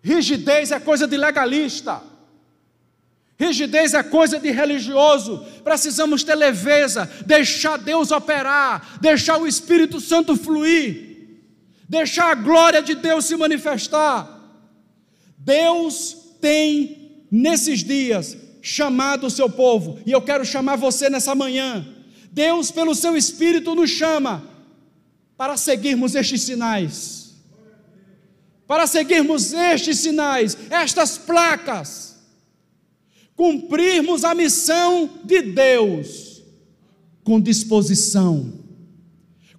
Rigidez 0.01 0.71
é 0.71 0.79
coisa 0.79 1.07
de 1.07 1.15
legalista. 1.15 2.01
Rigidez 3.41 3.95
é 3.95 4.03
coisa 4.03 4.39
de 4.39 4.51
religioso. 4.51 5.43
Precisamos 5.63 6.23
ter 6.23 6.35
leveza, 6.35 7.09
deixar 7.25 7.75
Deus 7.77 8.11
operar, 8.11 8.99
deixar 9.01 9.37
o 9.37 9.47
Espírito 9.47 9.99
Santo 9.99 10.37
fluir, 10.37 11.39
deixar 11.89 12.29
a 12.29 12.35
glória 12.35 12.83
de 12.83 12.93
Deus 12.93 13.25
se 13.25 13.35
manifestar. 13.35 14.39
Deus 15.35 16.15
tem, 16.39 17.25
nesses 17.31 17.83
dias, 17.83 18.37
chamado 18.61 19.25
o 19.25 19.31
seu 19.31 19.49
povo, 19.49 19.99
e 20.05 20.11
eu 20.11 20.21
quero 20.21 20.45
chamar 20.45 20.75
você 20.75 21.09
nessa 21.09 21.33
manhã. 21.33 21.83
Deus, 22.31 22.69
pelo 22.69 22.93
seu 22.93 23.17
Espírito, 23.17 23.73
nos 23.73 23.89
chama 23.89 24.43
para 25.35 25.57
seguirmos 25.57 26.13
estes 26.13 26.43
sinais. 26.43 27.33
Para 28.67 28.85
seguirmos 28.85 29.51
estes 29.51 29.97
sinais, 29.97 30.55
estas 30.69 31.17
placas 31.17 32.10
cumprirmos 33.35 34.23
a 34.23 34.35
missão 34.35 35.09
de 35.23 35.41
Deus 35.41 36.41
com 37.23 37.39
disposição, 37.39 38.53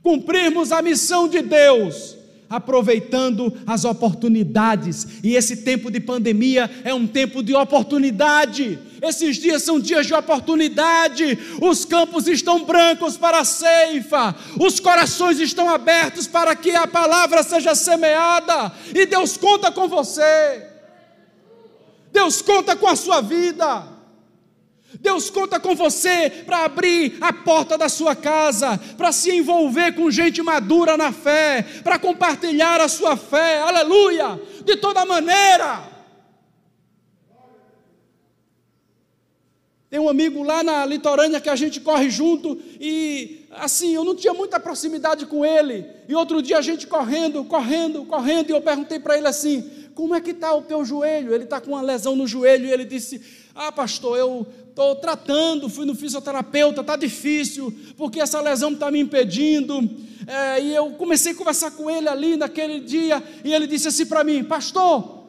cumprirmos 0.03 0.73
a 0.73 0.83
missão 0.83 1.29
de 1.29 1.43
Deus 1.43 2.17
aproveitando 2.53 3.51
as 3.67 3.85
oportunidades, 3.87 5.07
e 5.25 5.35
esse 5.35 5.59
tempo 5.59 5.91
de 5.91 5.99
pandemia 5.99 6.71
é 6.85 6.93
um 6.93 7.07
tempo 7.07 7.43
de 7.43 7.55
oportunidade. 7.55 8.79
Esses 9.01 9.37
dias 9.37 9.63
são 9.63 9.81
dias 9.81 10.07
de 10.07 10.13
oportunidade. 10.13 11.39
Os 11.63 11.87
campos 11.87 12.29
estão 12.29 12.65
brancos 12.65 13.17
para 13.17 13.41
a 13.41 13.45
ceifa, 13.45 14.37
os 14.61 14.79
corações 14.79 15.41
estão 15.41 15.71
abertos 15.71 16.27
para 16.27 16.55
que 16.55 16.73
a 16.73 16.87
palavra 16.87 17.43
seja 17.43 17.75
semeada, 17.75 18.71
e 18.95 19.07
Deus 19.07 19.39
conta 19.39 19.73
com 19.73 19.89
você. 19.89 20.72
Deus 22.13 22.43
conta 22.43 22.77
com 22.77 22.87
a 22.87 22.95
sua 22.95 23.21
vida. 23.21 23.89
Deus 25.01 25.31
conta 25.31 25.59
com 25.59 25.75
você 25.75 26.31
para 26.45 26.67
abrir 26.67 27.17
a 27.21 27.33
porta 27.33 27.79
da 27.79 27.89
sua 27.89 28.15
casa, 28.15 28.79
para 28.99 29.11
se 29.11 29.31
envolver 29.31 29.95
com 29.95 30.11
gente 30.11 30.43
madura 30.43 30.99
na 30.99 31.11
fé, 31.11 31.63
para 31.83 31.99
compartilhar 31.99 32.79
a 32.79 32.89
sua 32.89 33.17
fé, 33.17 33.63
aleluia, 33.63 34.39
de 34.65 34.77
toda 34.77 35.07
maneira. 35.07 35.91
Tem 39.89 40.01
um 40.01 40.09
amigo 40.09 40.43
lá 40.43 40.63
na 40.63 40.87
litorânea 40.87 41.41
que 41.41 41.51
a 41.51 41.57
gente 41.57 41.81
corre 41.81 42.09
junto 42.11 42.59
e 42.81 43.47
assim, 43.51 43.95
eu 43.95 44.05
não 44.05 44.15
tinha 44.15 44.33
muita 44.33 44.59
proximidade 44.59 45.27
com 45.27 45.45
ele. 45.45 45.87
E 46.09 46.15
outro 46.15 46.41
dia 46.41 46.59
a 46.59 46.63
gente 46.63 46.87
correndo, 46.87 47.45
correndo, 47.45 48.05
correndo, 48.07 48.51
e 48.51 48.53
eu 48.53 48.61
perguntei 48.63 48.99
para 48.99 49.19
ele 49.19 49.27
assim: 49.27 49.71
como 49.95 50.15
é 50.15 50.21
que 50.21 50.31
está 50.31 50.55
o 50.55 50.63
teu 50.63 50.85
joelho? 50.85 51.35
Ele 51.35 51.45
está 51.45 51.61
com 51.61 51.73
uma 51.73 51.83
lesão 51.83 52.17
no 52.17 52.27
joelho, 52.27 52.67
e 52.67 52.71
ele 52.71 52.85
disse: 52.85 53.21
Ah, 53.55 53.71
pastor, 53.71 54.17
eu 54.17 54.47
estou 54.69 54.97
tratando, 54.97 55.69
fui 55.69 55.85
no 55.85 55.95
fisioterapeuta, 55.95 56.81
está 56.81 56.97
difícil, 56.97 57.73
porque 57.97 58.21
essa 58.21 58.41
lesão 58.41 58.73
está 58.73 58.91
me 58.91 59.01
impedindo. 59.01 59.89
É, 60.27 60.63
e 60.63 60.75
eu 60.75 60.91
comecei 60.93 61.33
a 61.33 61.35
conversar 61.35 61.73
com 61.73 61.91
ele 61.91 62.09
ali 62.09 62.37
naquele 62.37 62.81
dia, 62.81 63.23
e 63.45 63.53
ele 63.53 63.67
disse 63.67 63.89
assim 63.89 64.07
para 64.07 64.25
mim: 64.25 64.43
Pastor, 64.45 65.25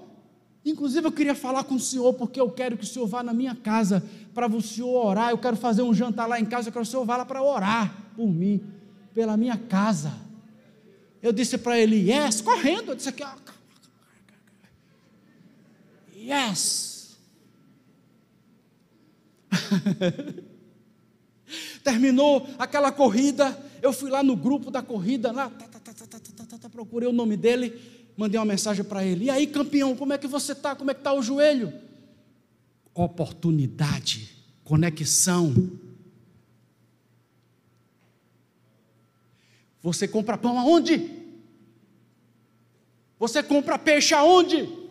inclusive 0.65 1.05
eu 1.07 1.11
queria 1.11 1.35
falar 1.35 1.63
com 1.63 1.75
o 1.75 1.79
senhor, 1.79 2.13
porque 2.13 2.39
eu 2.39 2.49
quero 2.49 2.77
que 2.77 2.83
o 2.83 2.88
senhor 2.88 3.07
vá 3.07 3.21
na 3.21 3.33
minha 3.33 3.55
casa 3.55 4.03
para 4.33 4.47
o 4.47 4.61
senhor 4.61 5.05
orar. 5.05 5.31
Eu 5.31 5.38
quero 5.38 5.57
fazer 5.57 5.81
um 5.81 5.93
jantar 5.93 6.27
lá 6.27 6.39
em 6.39 6.45
casa, 6.45 6.69
eu 6.69 6.73
quero 6.73 6.83
que 6.83 6.89
o 6.89 6.91
senhor 6.91 7.05
vá 7.05 7.17
lá 7.17 7.25
para 7.25 7.41
orar 7.43 7.93
por 8.15 8.27
mim, 8.27 8.61
pela 9.13 9.35
minha 9.35 9.57
casa. 9.57 10.13
Eu 11.21 11.31
disse 11.31 11.57
para 11.57 11.79
ele: 11.79 12.11
Yes, 12.11 12.41
correndo. 12.41 12.91
Eu 12.91 12.95
disse 12.95 13.09
Yes! 16.24 17.17
Terminou 21.84 22.47
aquela 22.57 22.93
corrida, 22.93 23.59
eu 23.82 23.91
fui 23.91 24.09
lá 24.09 24.24
no 24.24 24.38
grupo 24.38 24.71
da 24.71 24.82
corrida, 24.82 25.34
lá, 25.34 25.49
tá, 25.49 25.67
tá, 25.67 25.82
tá, 26.57 26.69
procurei 26.69 27.09
o 27.09 27.13
nome 27.13 27.36
dele, 27.36 27.78
mandei 28.15 28.39
uma 28.39 28.45
mensagem 28.45 28.86
para 28.86 29.03
ele. 29.03 29.26
E 29.26 29.30
aí, 29.30 29.45
campeão, 29.45 29.97
como 29.97 30.13
é 30.13 30.17
que 30.17 30.28
você 30.28 30.53
está? 30.53 30.74
Como 30.76 30.89
é 30.89 30.93
que 30.93 31.01
está 31.01 31.11
o 31.11 31.21
joelho? 31.21 31.74
Oportunidade, 32.93 34.30
conexão. 34.63 35.53
Você 39.82 40.07
compra 40.07 40.38
pão 40.38 40.57
aonde? 40.57 41.21
Você 43.19 43.43
compra 43.43 43.78
peixe 43.78 44.13
aonde? 44.13 44.82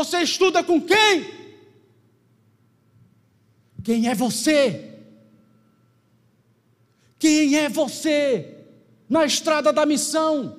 Você 0.00 0.22
estuda 0.22 0.64
com 0.64 0.80
quem? 0.80 1.26
Quem 3.84 4.08
é 4.08 4.14
você? 4.14 4.94
Quem 7.18 7.54
é 7.54 7.68
você 7.68 8.56
na 9.06 9.26
estrada 9.26 9.70
da 9.70 9.84
missão? 9.84 10.56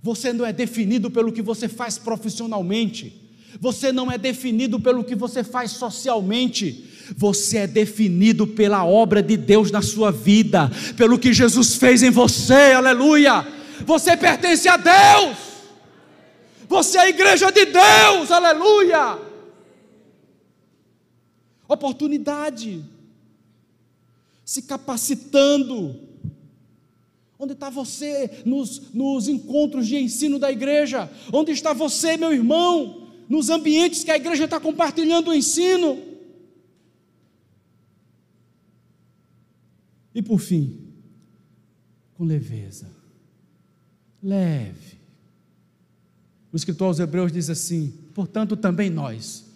Você 0.00 0.32
não 0.32 0.46
é 0.46 0.52
definido 0.52 1.10
pelo 1.10 1.32
que 1.32 1.42
você 1.42 1.68
faz 1.68 1.98
profissionalmente. 1.98 3.20
Você 3.58 3.90
não 3.90 4.08
é 4.08 4.16
definido 4.16 4.78
pelo 4.78 5.02
que 5.02 5.16
você 5.16 5.42
faz 5.42 5.72
socialmente. 5.72 6.88
Você 7.16 7.58
é 7.58 7.66
definido 7.66 8.46
pela 8.46 8.84
obra 8.84 9.20
de 9.20 9.36
Deus 9.36 9.72
na 9.72 9.82
sua 9.82 10.12
vida, 10.12 10.70
pelo 10.96 11.18
que 11.18 11.32
Jesus 11.32 11.74
fez 11.74 12.04
em 12.04 12.10
você. 12.10 12.70
Aleluia! 12.72 13.44
Você 13.84 14.16
pertence 14.16 14.68
a 14.68 14.76
Deus. 14.76 15.51
Você 16.72 16.96
é 16.96 17.02
a 17.02 17.08
igreja 17.08 17.52
de 17.52 17.66
Deus. 17.66 18.30
Aleluia! 18.30 19.18
Oportunidade. 21.68 22.84
Se 24.44 24.62
capacitando 24.62 26.12
Onde 27.42 27.54
está 27.54 27.68
você 27.68 28.40
nos, 28.46 28.94
nos 28.94 29.26
encontros 29.26 29.88
de 29.88 29.96
ensino 29.96 30.38
da 30.38 30.52
igreja? 30.52 31.10
Onde 31.32 31.50
está 31.50 31.72
você, 31.72 32.16
meu 32.16 32.32
irmão, 32.32 33.10
nos 33.28 33.50
ambientes 33.50 34.04
que 34.04 34.12
a 34.12 34.16
igreja 34.16 34.44
está 34.44 34.60
compartilhando 34.60 35.32
o 35.32 35.34
ensino? 35.34 36.00
E 40.14 40.22
por 40.22 40.38
fim, 40.38 40.94
com 42.14 42.22
leveza, 42.22 42.88
leve. 44.22 45.01
O 46.52 46.56
escritor 46.56 46.88
aos 46.88 47.00
Hebreus 47.00 47.32
diz 47.32 47.48
assim: 47.48 47.92
portanto, 48.14 48.56
também 48.56 48.90
nós 48.90 49.52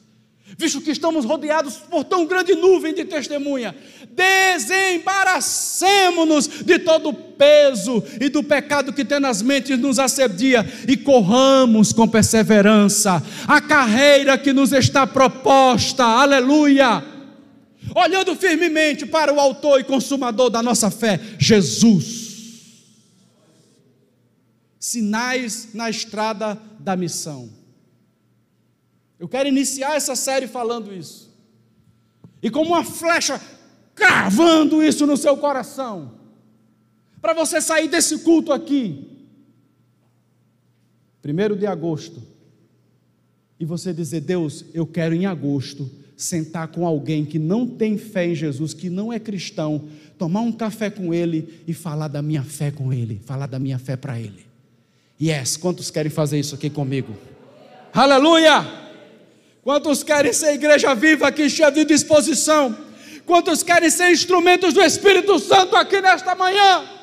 visto 0.57 0.81
que 0.81 0.91
estamos 0.91 1.25
rodeados 1.25 1.75
por 1.91 2.05
tão 2.05 2.25
grande 2.27 2.55
nuvem 2.55 2.95
de 2.95 3.05
testemunha, 3.05 3.75
desembaracemos-nos 4.11 6.49
de 6.65 6.79
todo 6.79 7.09
o 7.09 7.15
peso 7.15 8.01
e 8.21 8.29
do 8.29 8.43
pecado 8.43 8.93
que 8.93 9.05
tenazmente 9.05 9.77
nos 9.77 9.99
assedia 9.99 10.65
e 10.87 10.97
corramos 10.97 11.93
com 11.93 12.07
perseverança 12.07 13.21
a 13.47 13.61
carreira 13.61 14.39
que 14.39 14.53
nos 14.53 14.73
está 14.73 15.05
proposta, 15.07 16.05
aleluia, 16.05 17.03
olhando 17.95 18.35
firmemente 18.37 19.05
para 19.05 19.35
o 19.35 19.41
Autor 19.41 19.81
e 19.81 19.85
Consumador 19.85 20.49
da 20.49 20.63
nossa 20.63 20.91
fé, 20.91 21.21
Jesus. 21.39 22.26
Sinais 24.87 25.75
na 25.75 25.91
estrada 25.91 26.57
da 26.79 26.95
missão. 26.95 27.51
Eu 29.19 29.27
quero 29.27 29.49
iniciar 29.49 29.97
essa 29.97 30.15
série 30.15 30.47
falando 30.47 30.95
isso. 30.95 31.29
E 32.41 32.49
como 32.49 32.71
uma 32.71 32.85
flecha, 32.85 33.41
cravando 33.97 34.81
isso 34.81 35.05
no 35.05 35.17
seu 35.17 35.37
coração. 35.39 36.13
Para 37.21 37.35
você 37.35 37.61
sair 37.61 37.89
desse 37.89 38.21
culto 38.21 38.53
aqui. 38.53 39.27
Primeiro 41.21 41.57
de 41.57 41.67
agosto. 41.67 42.23
E 43.59 43.65
você 43.65 43.93
dizer, 43.93 44.21
Deus, 44.21 44.67
eu 44.73 44.87
quero 44.87 45.17
em 45.17 45.27
agosto 45.27 45.91
sentar 46.17 46.69
com 46.69 46.87
alguém 46.87 47.25
que 47.25 47.41
não 47.41 47.67
tem 47.67 47.99
fé 47.99 48.29
em 48.29 48.37
Jesus, 48.37 48.73
que 48.73 48.89
não 48.89 49.13
é 49.13 49.19
cristão, 49.19 49.89
tomar 50.17 50.43
um 50.43 50.53
café 50.53 50.91
com 50.91 51.13
ele 51.13 51.65
e 51.67 51.75
falar 51.75 52.07
da 52.07 52.23
minha 52.23 52.45
fé 52.45 52.71
com 52.71 52.93
ele, 52.93 53.21
falar 53.25 53.49
da 53.49 53.59
minha 53.59 53.81
fé 53.81 53.97
para 53.97 54.21
ele. 54.21 54.46
Yes, 55.21 55.57
quantos 55.57 55.91
querem 55.91 56.11
fazer 56.11 56.39
isso 56.39 56.55
aqui 56.55 56.69
comigo? 56.69 57.17
Aleluia! 57.93 58.67
Quantos 59.63 60.03
querem 60.03 60.33
ser 60.33 60.55
igreja 60.55 60.95
viva 60.95 61.27
aqui, 61.27 61.49
cheia 61.51 61.71
de 61.71 61.85
disposição? 61.85 62.77
Quantos 63.25 63.63
querem 63.63 63.91
ser 63.91 64.13
instrumentos 64.13 64.75
do 64.75 64.83
Espírito 64.83 65.39
Santo 65.39 65.75
aqui 65.75 66.01
nesta 66.01 66.35
manhã? 66.35 66.96